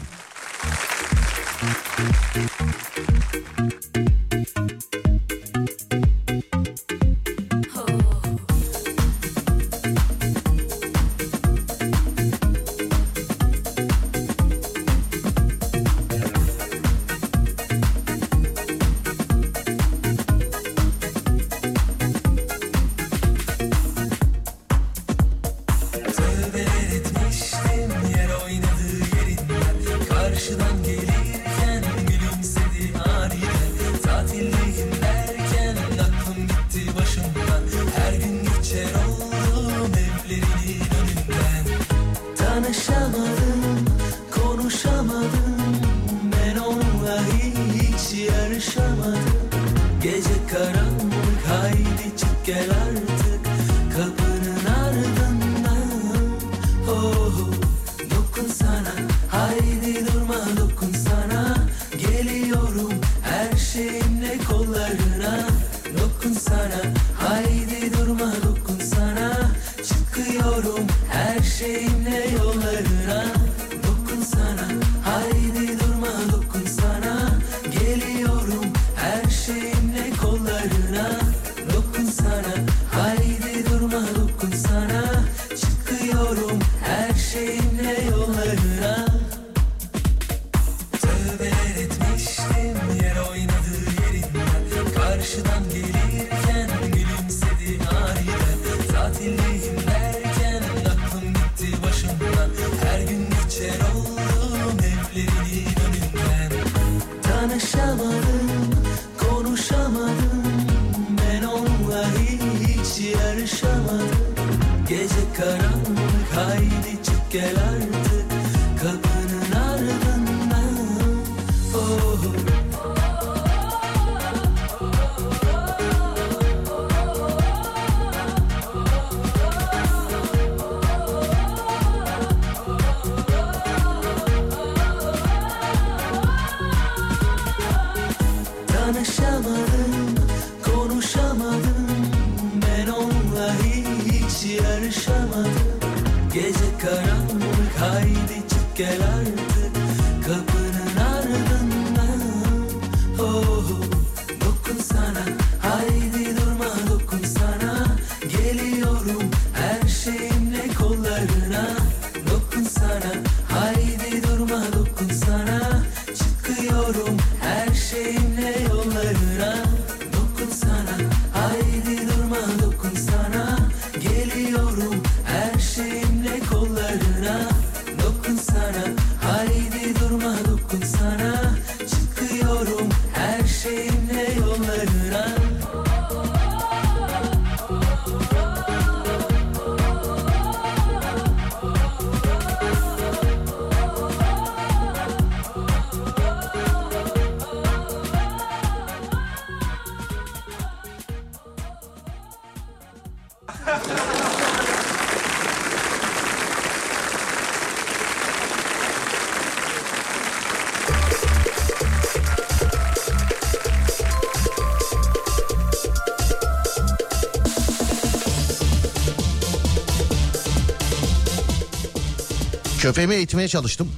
[222.87, 223.91] Köpeğimi eğitmeye çalıştım.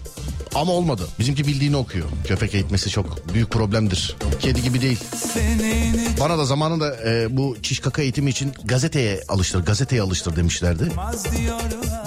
[0.56, 1.08] Ama olmadı.
[1.20, 2.06] Bizimki bildiğini okuyor.
[2.28, 4.16] Köpek eğitmesi çok büyük problemdir.
[4.40, 5.00] Kedi gibi değil.
[6.20, 10.92] Bana da zamanında e, bu çiş kaka eğitimi için gazeteye alıştır, gazeteye alıştır demişlerdi.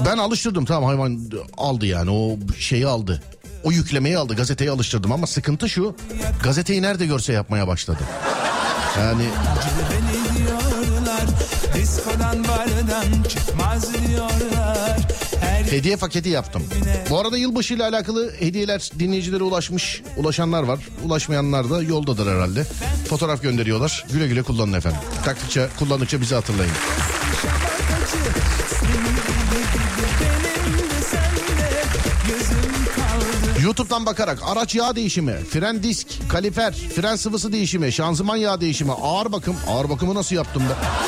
[0.07, 3.23] Ben alıştırdım tamam hayvan aldı yani o şeyi aldı.
[3.65, 5.97] O yüklemeyi aldı gazeteyi alıştırdım ama sıkıntı şu
[6.43, 8.01] gazeteyi nerede görse yapmaya başladı.
[8.99, 9.25] Yani
[11.75, 14.52] Diskodan bardan çıkmaz diyorlar
[15.73, 16.63] hediye paketi yaptım.
[17.11, 20.03] Bu arada yılbaşı ile alakalı hediyeler dinleyicilere ulaşmış.
[20.17, 20.81] Ulaşanlar var.
[21.05, 22.65] Ulaşmayanlar da yoldadır herhalde.
[23.09, 24.05] Fotoğraf gönderiyorlar.
[24.13, 25.01] Güle güle kullanın efendim.
[25.25, 26.73] Taktıkça kullandıkça bizi hatırlayın.
[33.63, 39.33] YouTube'dan bakarak araç yağ değişimi, fren disk, kalifer, fren sıvısı değişimi, şanzıman yağ değişimi, ağır
[39.33, 39.57] bakım.
[39.69, 41.02] Ağır bakımı nasıl yaptım ben?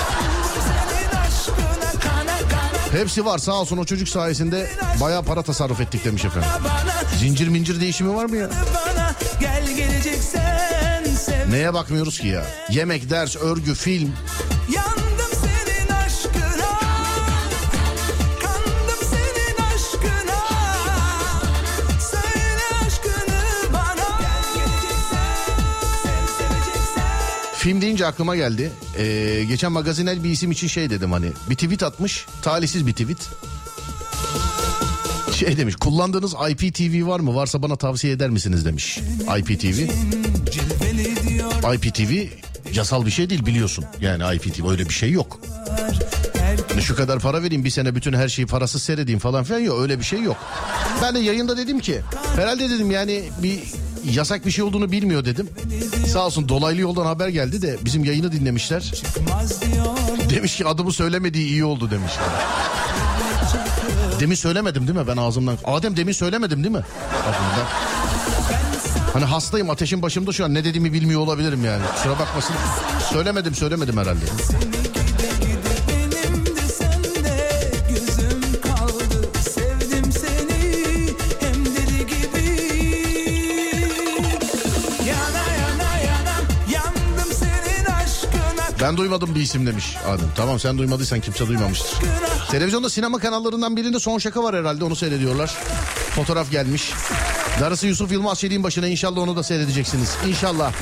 [2.94, 4.70] Hepsi var sağ olsun o çocuk sayesinde
[5.00, 6.50] bayağı para tasarruf ettik demiş efendim.
[7.18, 8.50] Zincir mincir değişimi var mı ya?
[11.50, 12.44] Neye bakmıyoruz ki ya?
[12.70, 14.12] Yemek, ders, örgü, film.
[27.64, 28.72] Film deyince aklıma geldi.
[28.98, 31.26] Ee, geçen magazinel bir isim için şey dedim hani.
[31.50, 32.26] Bir tweet atmış.
[32.42, 33.28] Talihsiz bir tweet.
[35.34, 37.34] Şey demiş kullandığınız IPTV var mı?
[37.34, 39.00] Varsa bana tavsiye eder misiniz demiş.
[39.38, 39.80] IPTV.
[41.74, 42.26] IPTV
[42.74, 43.84] yasal bir şey değil biliyorsun.
[44.00, 45.40] Yani IPTV öyle bir şey yok.
[46.68, 49.80] Hani şu kadar para vereyim bir sene bütün her şeyi parasız seyredeyim falan filan yok
[49.80, 50.36] öyle bir şey yok.
[51.02, 52.00] Ben de yayında dedim ki
[52.36, 53.62] herhalde dedim yani bir
[54.12, 55.48] yasak bir şey olduğunu bilmiyor dedim.
[56.12, 58.92] Sağ olsun dolaylı yoldan haber geldi de bizim yayını dinlemişler.
[60.30, 62.24] Demiş ki adımı söylemediği iyi oldu demişler.
[64.20, 65.56] Demin söylemedim değil mi ben ağzımdan?
[65.64, 66.82] Adem demin söylemedim değil mi?
[69.12, 71.82] Hani hastayım ateşim başımda şu an ne dediğimi bilmiyor olabilirim yani.
[71.94, 72.56] Kusura bakmasın.
[73.12, 74.24] Söylemedim söylemedim herhalde.
[88.94, 90.26] Ben duymadım bir isim demiş Adem.
[90.36, 91.98] Tamam sen duymadıysan kimse duymamıştır.
[92.50, 95.54] Televizyonda sinema kanallarından birinde son şaka var herhalde onu seyrediyorlar.
[96.10, 96.92] Fotoğraf gelmiş.
[97.60, 100.16] Darısı Yusuf Yılmaz Çelik'in başına inşallah onu da seyredeceksiniz.
[100.28, 100.72] İnşallah.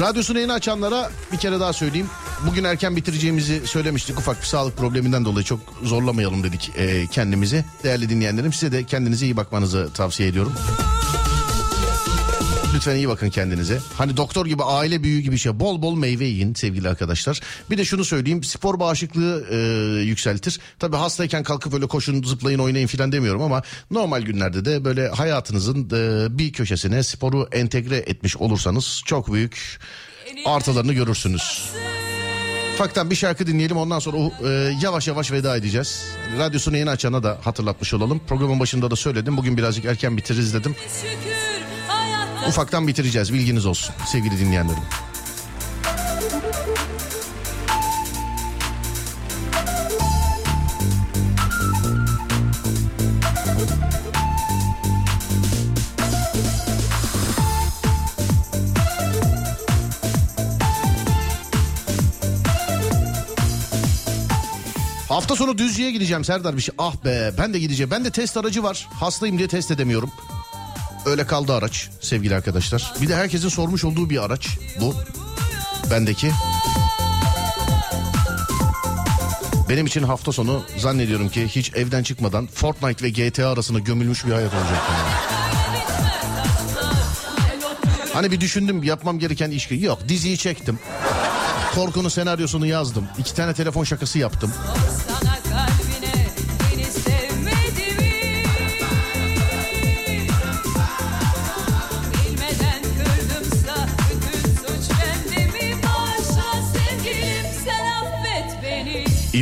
[0.00, 2.08] Radyosunu yeni açanlara bir kere daha söyleyeyim.
[2.46, 4.18] Bugün erken bitireceğimizi söylemiştik.
[4.18, 7.64] Ufak bir sağlık probleminden dolayı çok zorlamayalım dedik e, kendimizi.
[7.84, 10.52] Değerli dinleyenlerim size de kendinize iyi bakmanızı tavsiye ediyorum.
[12.74, 13.78] Lütfen iyi bakın kendinize.
[13.98, 17.40] Hani doktor gibi aile büyüğü gibi şey bol bol meyve yiyin sevgili arkadaşlar.
[17.70, 19.56] Bir de şunu söyleyeyim spor bağışıklığı e,
[20.02, 20.60] yükseltir.
[20.78, 25.90] Tabii hastayken kalkıp öyle koşun zıplayın oynayın filan demiyorum ama normal günlerde de böyle hayatınızın
[25.92, 29.80] e, bir köşesine sporu entegre etmiş olursanız çok büyük
[30.46, 31.70] artılarını görürsünüz.
[32.74, 36.04] Ufaktan bir şarkı dinleyelim ondan sonra o, e, yavaş yavaş veda edeceğiz.
[36.38, 38.20] Radyosunu yeni açana da hatırlatmış olalım.
[38.26, 40.76] Programın başında da söyledim bugün birazcık erken bitiririz dedim.
[41.02, 41.43] Şükür
[42.48, 44.82] Ufaktan bitireceğiz bilginiz olsun sevgili dinleyenlerim.
[65.08, 66.74] Hafta sonu Düzce'ye gideceğim Serdar bir şey.
[66.78, 67.90] Ah be ben de gideceğim.
[67.90, 68.88] Ben de test aracı var.
[68.92, 70.10] Hastayım diye test edemiyorum.
[71.06, 72.92] Öyle kaldı araç sevgili arkadaşlar.
[73.00, 74.48] Bir de herkesin sormuş olduğu bir araç
[74.80, 74.94] bu.
[75.90, 76.30] Bendeki.
[79.68, 84.32] Benim için hafta sonu zannediyorum ki hiç evden çıkmadan Fortnite ve GTA arasında gömülmüş bir
[84.32, 84.80] hayat olacak.
[88.12, 90.78] Hani bir düşündüm yapmam gereken iş yok diziyi çektim.
[91.74, 93.08] Korkunun senaryosunu yazdım.
[93.18, 94.52] İki tane telefon şakası yaptım.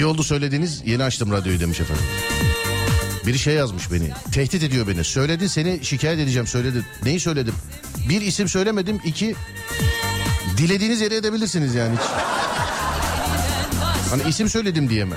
[0.03, 2.05] İyi oldu söylediğiniz yeni açtım radyoyu demiş efendim.
[3.27, 4.11] Biri şey yazmış beni.
[4.33, 5.05] Tehdit ediyor beni.
[5.05, 6.87] Söyledi seni şikayet edeceğim söyledi.
[7.05, 7.55] Neyi söyledim?
[8.09, 9.01] Bir isim söylemedim.
[9.05, 9.35] iki
[10.57, 12.03] Dilediğiniz yere edebilirsiniz yani hiç.
[14.11, 15.15] Hani isim söyledim diye mi?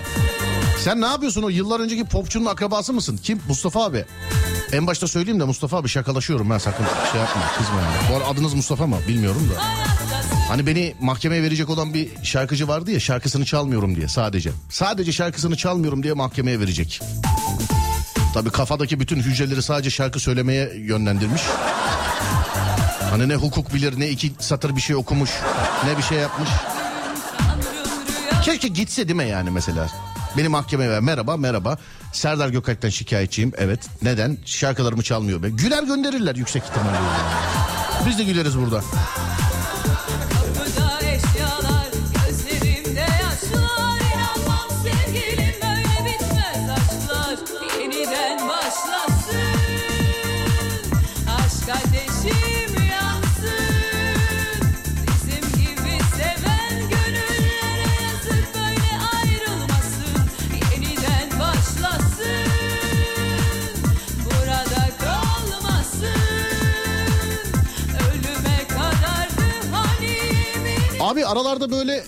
[0.83, 3.19] Sen ne yapıyorsun o yıllar önceki popçunun akrabası mısın?
[3.23, 3.41] Kim?
[3.47, 4.05] Mustafa abi.
[4.71, 8.21] En başta söyleyeyim de Mustafa abi şakalaşıyorum ben sakın şey yapma kızma yani.
[8.21, 9.61] Bu adınız Mustafa mı bilmiyorum da.
[10.55, 14.51] Hani beni mahkemeye verecek olan bir şarkıcı vardı ya şarkısını çalmıyorum diye sadece.
[14.69, 17.01] Sadece şarkısını çalmıyorum diye mahkemeye verecek.
[18.33, 21.41] Tabii kafadaki bütün hücreleri sadece şarkı söylemeye yönlendirmiş.
[23.09, 25.29] Hani ne hukuk bilir ne iki satır bir şey okumuş
[25.85, 26.49] ne bir şey yapmış.
[28.43, 29.87] Keşke gitse değil mi yani mesela?
[30.37, 30.99] Beni mahkemeye ver.
[30.99, 31.77] Merhaba merhaba.
[32.13, 33.51] Serdar Gökalp'ten şikayetçiyim.
[33.57, 33.79] Evet.
[34.01, 34.37] Neden?
[34.45, 35.43] Şarkılarımı çalmıyor.
[35.43, 35.49] be.
[35.49, 36.97] Güler gönderirler yüksek ihtimalle.
[38.05, 38.81] Biz de güleriz burada.
[71.27, 72.03] Aralarda böyle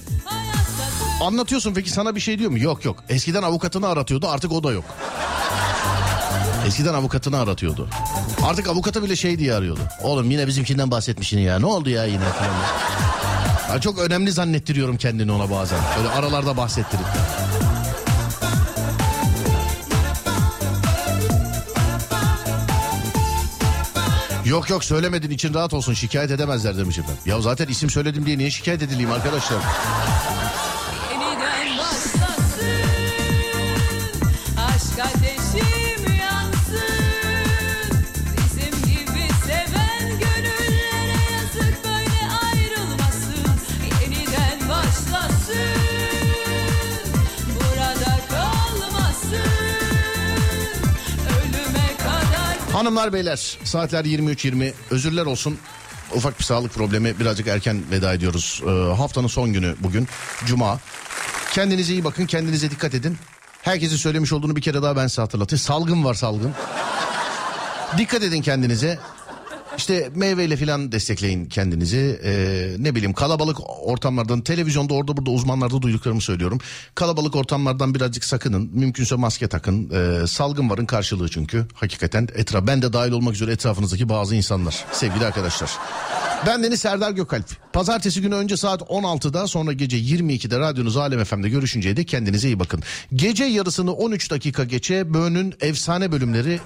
[1.22, 2.60] anlatıyorsun peki sana bir şey diyor mu?
[2.60, 3.04] Yok yok.
[3.10, 4.86] Eskiden avukatını aratıyordu artık o da yok.
[6.68, 7.90] Eskiden avukatını aratıyordu.
[8.46, 9.80] Artık avukatı bile şey diye arıyordu.
[10.04, 11.60] Oğlum yine bizimkinden bahsetmişsin ya.
[11.60, 13.74] Ne oldu ya yine falan.
[13.76, 15.80] Ya çok önemli zannettiriyorum kendini ona bazen.
[15.98, 17.06] Böyle aralarda bahsettirip.
[24.48, 27.22] Yok yok söylemedin için rahat olsun şikayet edemezler demiş efendim.
[27.26, 29.58] Ya zaten isim söyledim diye niye şikayet edileyim arkadaşlar?
[52.78, 55.58] Hanımlar beyler saatler 23.20 özürler olsun.
[56.16, 58.62] Ufak bir sağlık problemi birazcık erken veda ediyoruz.
[58.66, 60.08] Ee, haftanın son günü bugün
[60.46, 60.80] Cuma.
[61.54, 63.18] Kendinize iyi bakın kendinize dikkat edin.
[63.62, 65.60] Herkesin söylemiş olduğunu bir kere daha ben size hatırlatayım.
[65.60, 66.54] Salgın var salgın.
[67.98, 69.00] Dikkat edin kendinize.
[69.78, 72.20] İşte meyveyle falan destekleyin kendinizi.
[72.24, 76.60] Ee, ne bileyim kalabalık ortamlardan televizyonda orada burada uzmanlarda duyduklarımı söylüyorum.
[76.96, 78.70] Kalabalık ortamlardan birazcık sakının.
[78.74, 79.90] Mümkünse maske takın.
[79.90, 81.66] Ee, salgın varın karşılığı çünkü.
[81.74, 84.86] Hakikaten etraf ben de dahil olmak üzere etrafınızdaki bazı insanlar.
[84.92, 85.72] Sevgili arkadaşlar.
[86.46, 87.74] Ben Deniz Serdar Gökalp.
[87.74, 92.60] Pazartesi günü önce saat 16'da sonra gece 22'de radyonuz Alem FM'de görüşünceye dek kendinize iyi
[92.60, 92.84] bakın.
[93.14, 96.60] Gece yarısını 13 dakika geçe Böğün'ün efsane bölümleri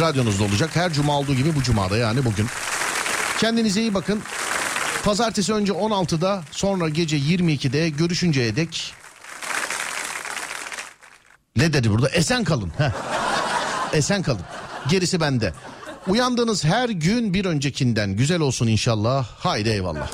[0.00, 0.70] radyonuzda olacak.
[0.76, 2.46] Her cuma olduğu gibi bu cumada yani bugün.
[3.38, 4.22] Kendinize iyi bakın.
[5.04, 8.94] Pazartesi önce 16'da sonra gece 22'de görüşünceye dek
[11.56, 12.08] ne dedi burada?
[12.08, 12.72] Esen kalın.
[12.78, 12.90] Heh.
[13.92, 14.42] Esen kalın.
[14.88, 15.52] Gerisi bende.
[16.06, 19.26] Uyandığınız her gün bir öncekinden güzel olsun inşallah.
[19.38, 20.10] Haydi eyvallah.